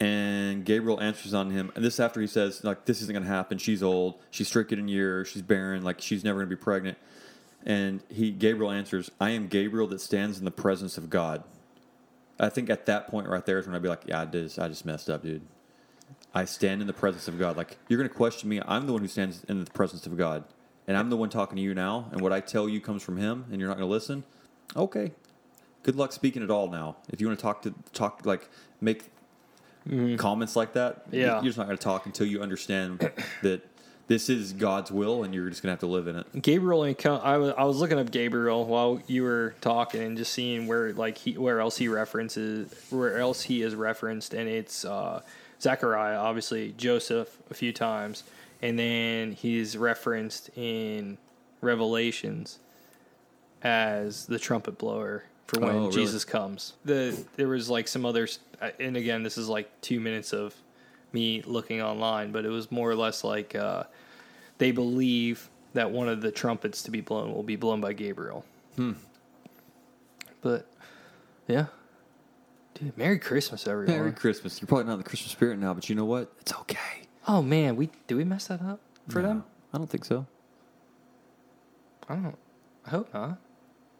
And 0.00 0.64
Gabriel 0.64 0.98
answers 1.00 1.34
on 1.34 1.50
him, 1.50 1.70
and 1.74 1.84
this 1.84 2.00
after 2.00 2.20
he 2.22 2.26
says, 2.26 2.64
like, 2.64 2.86
this 2.86 3.02
isn't 3.02 3.12
going 3.12 3.22
to 3.22 3.28
happen. 3.28 3.58
She's 3.58 3.82
old. 3.82 4.14
She's 4.30 4.48
stricken 4.48 4.78
in 4.78 4.88
years. 4.88 5.28
She's 5.28 5.42
barren. 5.42 5.84
Like, 5.84 6.00
she's 6.00 6.24
never 6.24 6.38
going 6.38 6.48
to 6.48 6.56
be 6.56 6.60
pregnant. 6.60 6.96
And 7.64 8.02
he, 8.08 8.30
Gabriel 8.30 8.70
answers, 8.70 9.10
I 9.20 9.30
am 9.30 9.46
Gabriel 9.48 9.86
that 9.88 10.00
stands 10.00 10.38
in 10.38 10.44
the 10.44 10.50
presence 10.50 10.96
of 10.96 11.10
God. 11.10 11.42
I 12.38 12.48
think 12.48 12.70
at 12.70 12.86
that 12.86 13.08
point 13.08 13.28
right 13.28 13.44
there 13.44 13.58
is 13.58 13.66
when 13.66 13.74
I'd 13.74 13.82
be 13.82 13.88
like, 13.88 14.02
yeah, 14.06 14.22
I 14.22 14.24
did. 14.24 14.58
I 14.58 14.68
just 14.68 14.86
messed 14.86 15.10
up, 15.10 15.22
dude. 15.22 15.42
I 16.34 16.44
stand 16.46 16.80
in 16.80 16.86
the 16.86 16.92
presence 16.92 17.28
of 17.28 17.38
God. 17.38 17.56
Like, 17.56 17.76
you're 17.88 17.98
going 17.98 18.08
to 18.08 18.14
question 18.14 18.48
me. 18.48 18.60
I'm 18.66 18.86
the 18.86 18.92
one 18.92 19.02
who 19.02 19.08
stands 19.08 19.44
in 19.44 19.62
the 19.64 19.70
presence 19.70 20.06
of 20.06 20.16
God. 20.16 20.44
And 20.86 20.96
I'm 20.96 21.10
the 21.10 21.16
one 21.16 21.28
talking 21.28 21.56
to 21.56 21.62
you 21.62 21.74
now. 21.74 22.08
And 22.12 22.20
what 22.20 22.32
I 22.32 22.40
tell 22.40 22.68
you 22.68 22.80
comes 22.80 23.02
from 23.02 23.16
Him, 23.16 23.44
and 23.50 23.60
you're 23.60 23.68
not 23.68 23.76
going 23.76 23.88
to 23.88 23.92
listen. 23.92 24.24
Okay. 24.74 25.12
Good 25.82 25.96
luck 25.96 26.12
speaking 26.12 26.42
at 26.42 26.50
all 26.50 26.68
now. 26.68 26.96
If 27.10 27.20
you 27.20 27.26
want 27.26 27.38
to 27.38 27.42
talk 27.42 27.62
to, 27.62 27.74
talk, 27.92 28.24
like, 28.24 28.48
make 28.80 29.04
mm. 29.88 30.18
comments 30.18 30.56
like 30.56 30.72
that, 30.72 31.04
Yeah. 31.10 31.34
you're 31.36 31.44
just 31.44 31.58
not 31.58 31.66
going 31.66 31.76
to 31.76 31.82
talk 31.82 32.06
until 32.06 32.26
you 32.26 32.42
understand 32.42 33.10
that 33.42 33.62
this 34.10 34.28
is 34.28 34.52
God's 34.52 34.90
will 34.90 35.22
and 35.22 35.32
you're 35.32 35.48
just 35.50 35.62
going 35.62 35.68
to 35.68 35.74
have 35.74 35.78
to 35.80 35.86
live 35.86 36.08
in 36.08 36.16
it. 36.16 36.42
Gabriel 36.42 36.82
and 36.82 36.96
I 37.06 37.36
was 37.38 37.54
I 37.56 37.62
was 37.62 37.76
looking 37.76 37.96
up 37.96 38.10
Gabriel 38.10 38.66
while 38.66 39.00
you 39.06 39.22
were 39.22 39.54
talking 39.60 40.02
and 40.02 40.16
just 40.16 40.32
seeing 40.32 40.66
where 40.66 40.92
like 40.92 41.16
he 41.16 41.38
where 41.38 41.60
else 41.60 41.76
he 41.76 41.86
references 41.86 42.74
where 42.90 43.18
else 43.18 43.42
he 43.42 43.62
is 43.62 43.76
referenced 43.76 44.34
and 44.34 44.48
it's 44.48 44.84
uh, 44.84 45.22
Zechariah 45.62 46.18
obviously 46.18 46.74
Joseph 46.76 47.38
a 47.52 47.54
few 47.54 47.72
times 47.72 48.24
and 48.60 48.76
then 48.76 49.30
he's 49.30 49.76
referenced 49.76 50.50
in 50.56 51.16
Revelations 51.60 52.58
as 53.62 54.26
the 54.26 54.40
trumpet 54.40 54.76
blower 54.76 55.22
for 55.46 55.60
when 55.60 55.70
Oh, 55.70 55.78
really? 55.82 55.92
Jesus 55.92 56.24
comes. 56.24 56.72
The 56.84 57.16
there 57.36 57.46
was 57.46 57.70
like 57.70 57.86
some 57.86 58.04
others 58.04 58.40
and 58.80 58.96
again 58.96 59.22
this 59.22 59.38
is 59.38 59.48
like 59.48 59.70
2 59.82 60.00
minutes 60.00 60.32
of 60.32 60.52
me 61.12 61.42
looking 61.42 61.80
online 61.82 62.32
but 62.32 62.44
it 62.44 62.48
was 62.48 62.70
more 62.70 62.90
or 62.90 62.94
less 62.96 63.24
like 63.24 63.54
uh, 63.54 63.84
they 64.58 64.70
believe 64.70 65.50
that 65.72 65.90
one 65.90 66.08
of 66.08 66.20
the 66.20 66.30
trumpets 66.30 66.82
to 66.82 66.90
be 66.90 67.00
blown 67.00 67.32
will 67.32 67.42
be 67.42 67.56
blown 67.56 67.80
by 67.80 67.92
Gabriel. 67.92 68.44
Hmm. 68.76 68.92
But 70.40 70.66
yeah. 71.46 71.66
Dude, 72.74 72.96
Merry 72.96 73.18
Christmas 73.18 73.66
everyone. 73.66 73.96
Merry 73.96 74.12
Christmas. 74.12 74.60
You're 74.60 74.68
probably 74.68 74.84
not 74.84 74.92
in 74.94 74.98
the 74.98 75.04
Christmas 75.04 75.32
spirit 75.32 75.58
now, 75.58 75.74
but 75.74 75.88
you 75.88 75.94
know 75.94 76.04
what? 76.04 76.32
It's 76.40 76.52
okay. 76.52 77.08
oh 77.28 77.42
man, 77.42 77.76
we 77.76 77.90
did 78.06 78.16
we 78.16 78.24
mess 78.24 78.46
that 78.48 78.62
up 78.62 78.80
for 79.08 79.22
them? 79.22 79.44
I 79.72 79.78
don't 79.78 79.88
think 79.88 80.04
so. 80.04 80.26
I 82.08 82.14
don't 82.14 82.36
I 82.86 82.90
hope 82.90 83.12
not. 83.14 83.38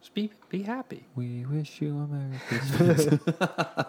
Just 0.01 0.13
be 0.13 0.31
be 0.49 0.63
happy. 0.63 1.05
We 1.15 1.45
wish 1.45 1.79
you 1.81 1.97
a 1.97 2.07
Merry 2.07 2.37
Christmas. 2.47 3.19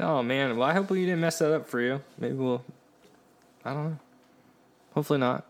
Oh 0.00 0.22
man, 0.22 0.56
well 0.56 0.68
I 0.68 0.74
hope 0.74 0.90
we 0.90 1.04
didn't 1.04 1.20
mess 1.20 1.40
that 1.40 1.52
up 1.52 1.66
for 1.66 1.80
you. 1.80 2.00
Maybe 2.18 2.34
we'll 2.34 2.62
I 3.64 3.72
don't 3.74 3.84
know. 3.90 3.98
Hopefully 4.92 5.18
not. 5.18 5.44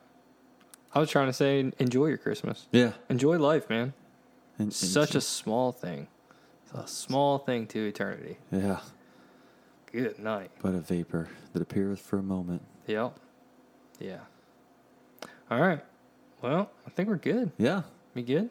I 0.95 1.01
was 1.01 1.11
trying 1.11 1.27
to 1.27 1.35
say 1.35 1.71
enjoy 1.79 2.07
your 2.07 2.17
Christmas. 2.17 2.67
yeah. 2.73 2.93
Enjoy 3.11 3.39
life, 3.39 3.69
man. 3.69 3.93
And, 4.59 4.73
Such 4.73 5.15
a 5.15 5.21
small 5.21 5.71
thing. 5.71 6.09
It's 6.65 6.73
a 6.73 6.87
small 6.87 7.37
thing 7.39 7.67
to 7.69 7.87
eternity. 7.87 8.39
Yeah. 8.51 8.81
Good 9.93 10.19
night. 10.19 10.51
But 10.63 10.75
a 10.75 10.81
vapor 10.81 11.29
that 11.53 11.61
appeareth 11.61 12.01
for 12.01 12.19
a 12.19 12.23
moment. 12.23 12.63
Yep. 12.87 13.19
Yeah. 14.01 14.21
All 15.51 15.61
right. 15.61 15.85
Well, 16.41 16.71
I 16.87 16.91
think 16.91 17.09
we're 17.11 17.17
good. 17.17 17.53
Yeah. 17.59 17.83
We 18.15 18.23
good? 18.23 18.49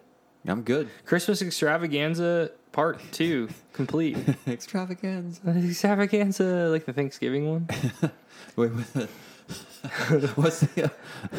I'm 0.48 0.62
good. 0.64 0.90
Christmas 1.06 1.42
extravaganza 1.42 2.52
part 2.72 3.00
two 3.12 3.50
complete. 3.74 4.18
Extravaganza. 4.48 5.42
extravaganza, 5.70 6.70
like 6.70 6.86
the 6.86 6.94
Thanksgiving 6.94 7.50
one, 7.50 7.68
Wait, 8.56 8.72
wait. 8.74 9.10
What's 10.36 10.62
the, 10.62 10.86
uh, 10.86 11.38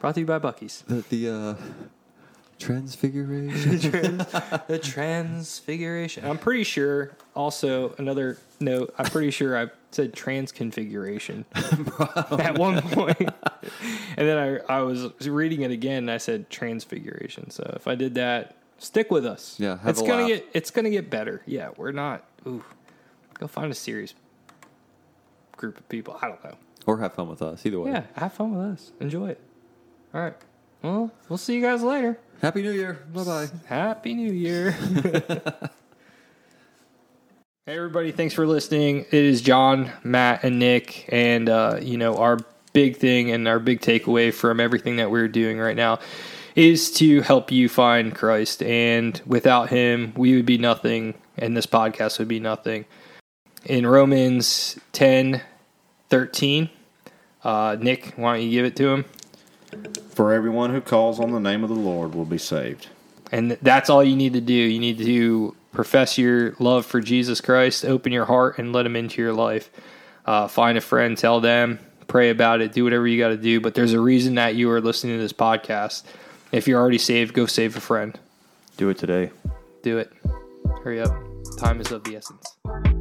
brought 0.00 0.14
to 0.14 0.20
you 0.20 0.26
by 0.26 0.38
Buc-ee's. 0.38 0.82
the, 0.86 1.04
the 1.08 1.28
uh, 1.30 1.54
transfiguration? 2.58 4.18
the 4.68 4.80
transfiguration. 4.82 6.24
I'm 6.24 6.38
pretty 6.38 6.64
sure. 6.64 7.12
Also, 7.34 7.94
another 7.98 8.38
note. 8.60 8.94
I'm 8.98 9.06
pretty 9.06 9.30
sure 9.30 9.56
I 9.56 9.68
said 9.90 10.12
transconfiguration 10.12 11.44
at 12.44 12.58
one 12.58 12.80
point, 12.82 13.18
and 13.20 14.28
then 14.28 14.36
I 14.68 14.78
I 14.78 14.80
was 14.82 15.08
reading 15.28 15.62
it 15.62 15.70
again. 15.70 15.98
and 16.04 16.10
I 16.10 16.18
said 16.18 16.50
transfiguration. 16.50 17.50
So 17.50 17.72
if 17.76 17.86
I 17.88 17.94
did 17.94 18.14
that, 18.16 18.56
stick 18.78 19.10
with 19.10 19.24
us. 19.26 19.56
Yeah, 19.58 19.78
have 19.78 19.88
it's 19.88 20.00
gonna 20.02 20.22
laugh. 20.22 20.28
get 20.28 20.46
it's 20.54 20.70
gonna 20.70 20.90
get 20.90 21.08
better. 21.10 21.42
Yeah, 21.46 21.70
we're 21.76 21.92
not. 21.92 22.24
Ooh, 22.46 22.64
go 23.34 23.46
find 23.46 23.70
a 23.72 23.74
serious 23.74 24.14
group 25.56 25.78
of 25.78 25.88
people. 25.88 26.18
I 26.22 26.28
don't 26.28 26.42
know. 26.44 26.56
or 26.86 26.98
have 26.98 27.14
fun 27.14 27.28
with 27.28 27.42
us. 27.42 27.64
Either 27.66 27.80
way. 27.80 27.90
Yeah, 27.92 28.02
have 28.14 28.32
fun 28.34 28.54
with 28.56 28.66
us. 28.74 28.92
Enjoy 29.00 29.28
it. 29.30 29.40
All 30.14 30.20
right. 30.20 30.34
Well, 30.82 31.10
we'll 31.28 31.38
see 31.38 31.54
you 31.56 31.62
guys 31.62 31.82
later. 31.82 32.18
Happy 32.40 32.62
New 32.62 32.70
Year. 32.70 33.04
Bye 33.12 33.24
bye. 33.24 33.48
Happy 33.66 34.14
New 34.14 34.32
Year. 34.32 34.76
hey, 37.68 37.76
everybody. 37.76 38.12
Thanks 38.12 38.32
for 38.32 38.46
listening. 38.46 39.00
It 39.00 39.12
is 39.12 39.42
Jon, 39.42 39.92
Matt, 40.02 40.42
and 40.42 40.58
Nick. 40.58 41.04
And, 41.12 41.50
uh, 41.50 41.78
you 41.82 41.98
know, 41.98 42.16
our 42.16 42.38
big 42.72 42.96
thing 42.96 43.30
and 43.30 43.46
our 43.46 43.58
big 43.58 43.82
takeaway 43.82 44.32
from 44.32 44.58
everything 44.58 44.96
that 44.96 45.10
we're 45.10 45.28
doing 45.28 45.58
right 45.58 45.76
now 45.76 45.98
is 46.56 46.90
to 46.92 47.20
help 47.20 47.52
you 47.52 47.68
find 47.68 48.14
Christ. 48.14 48.62
And 48.62 49.20
without 49.26 49.68
Him, 49.68 50.14
we 50.16 50.34
would 50.34 50.46
be 50.46 50.56
nothing, 50.56 51.12
and 51.36 51.54
this 51.54 51.66
podcast 51.66 52.18
would 52.18 52.26
be 52.26 52.40
nothing. 52.40 52.86
In 53.66 53.86
Romans 53.86 54.80
10 54.92 55.42
13, 56.08 56.70
uh, 57.44 57.76
Nick, 57.78 58.14
why 58.16 58.36
don't 58.36 58.44
you 58.46 58.50
give 58.50 58.64
it 58.64 58.76
to 58.76 58.88
him? 58.88 59.04
For 60.14 60.32
everyone 60.32 60.70
who 60.70 60.80
calls 60.80 61.20
on 61.20 61.32
the 61.32 61.38
name 61.38 61.62
of 61.64 61.68
the 61.68 61.76
Lord 61.76 62.14
will 62.14 62.24
be 62.24 62.38
saved. 62.38 62.86
And 63.30 63.58
that's 63.60 63.90
all 63.90 64.02
you 64.02 64.16
need 64.16 64.32
to 64.32 64.40
do. 64.40 64.54
You 64.54 64.78
need 64.78 64.96
to 64.96 65.54
profess 65.78 66.18
your 66.18 66.56
love 66.58 66.84
for 66.84 67.00
Jesus 67.00 67.40
Christ, 67.40 67.84
open 67.84 68.10
your 68.10 68.24
heart 68.24 68.58
and 68.58 68.72
let 68.72 68.84
him 68.84 68.96
into 68.96 69.22
your 69.22 69.32
life. 69.32 69.70
Uh, 70.26 70.48
find 70.48 70.76
a 70.76 70.80
friend, 70.80 71.16
tell 71.16 71.38
them, 71.38 71.78
pray 72.08 72.30
about 72.30 72.60
it, 72.60 72.72
do 72.72 72.82
whatever 72.82 73.06
you 73.06 73.16
got 73.16 73.28
to 73.28 73.36
do. 73.36 73.60
But 73.60 73.74
there's 73.74 73.92
a 73.92 74.00
reason 74.00 74.34
that 74.34 74.56
you 74.56 74.72
are 74.72 74.80
listening 74.80 75.18
to 75.18 75.22
this 75.22 75.32
podcast. 75.32 76.02
If 76.50 76.66
you're 76.66 76.80
already 76.80 76.98
saved, 76.98 77.32
go 77.32 77.46
save 77.46 77.76
a 77.76 77.80
friend. 77.80 78.18
Do 78.76 78.88
it 78.88 78.98
today. 78.98 79.30
Do 79.84 79.98
it. 79.98 80.12
Hurry 80.82 81.00
up. 81.00 81.14
Time 81.58 81.80
is 81.80 81.92
of 81.92 82.02
the 82.02 82.16
essence. 82.16 82.97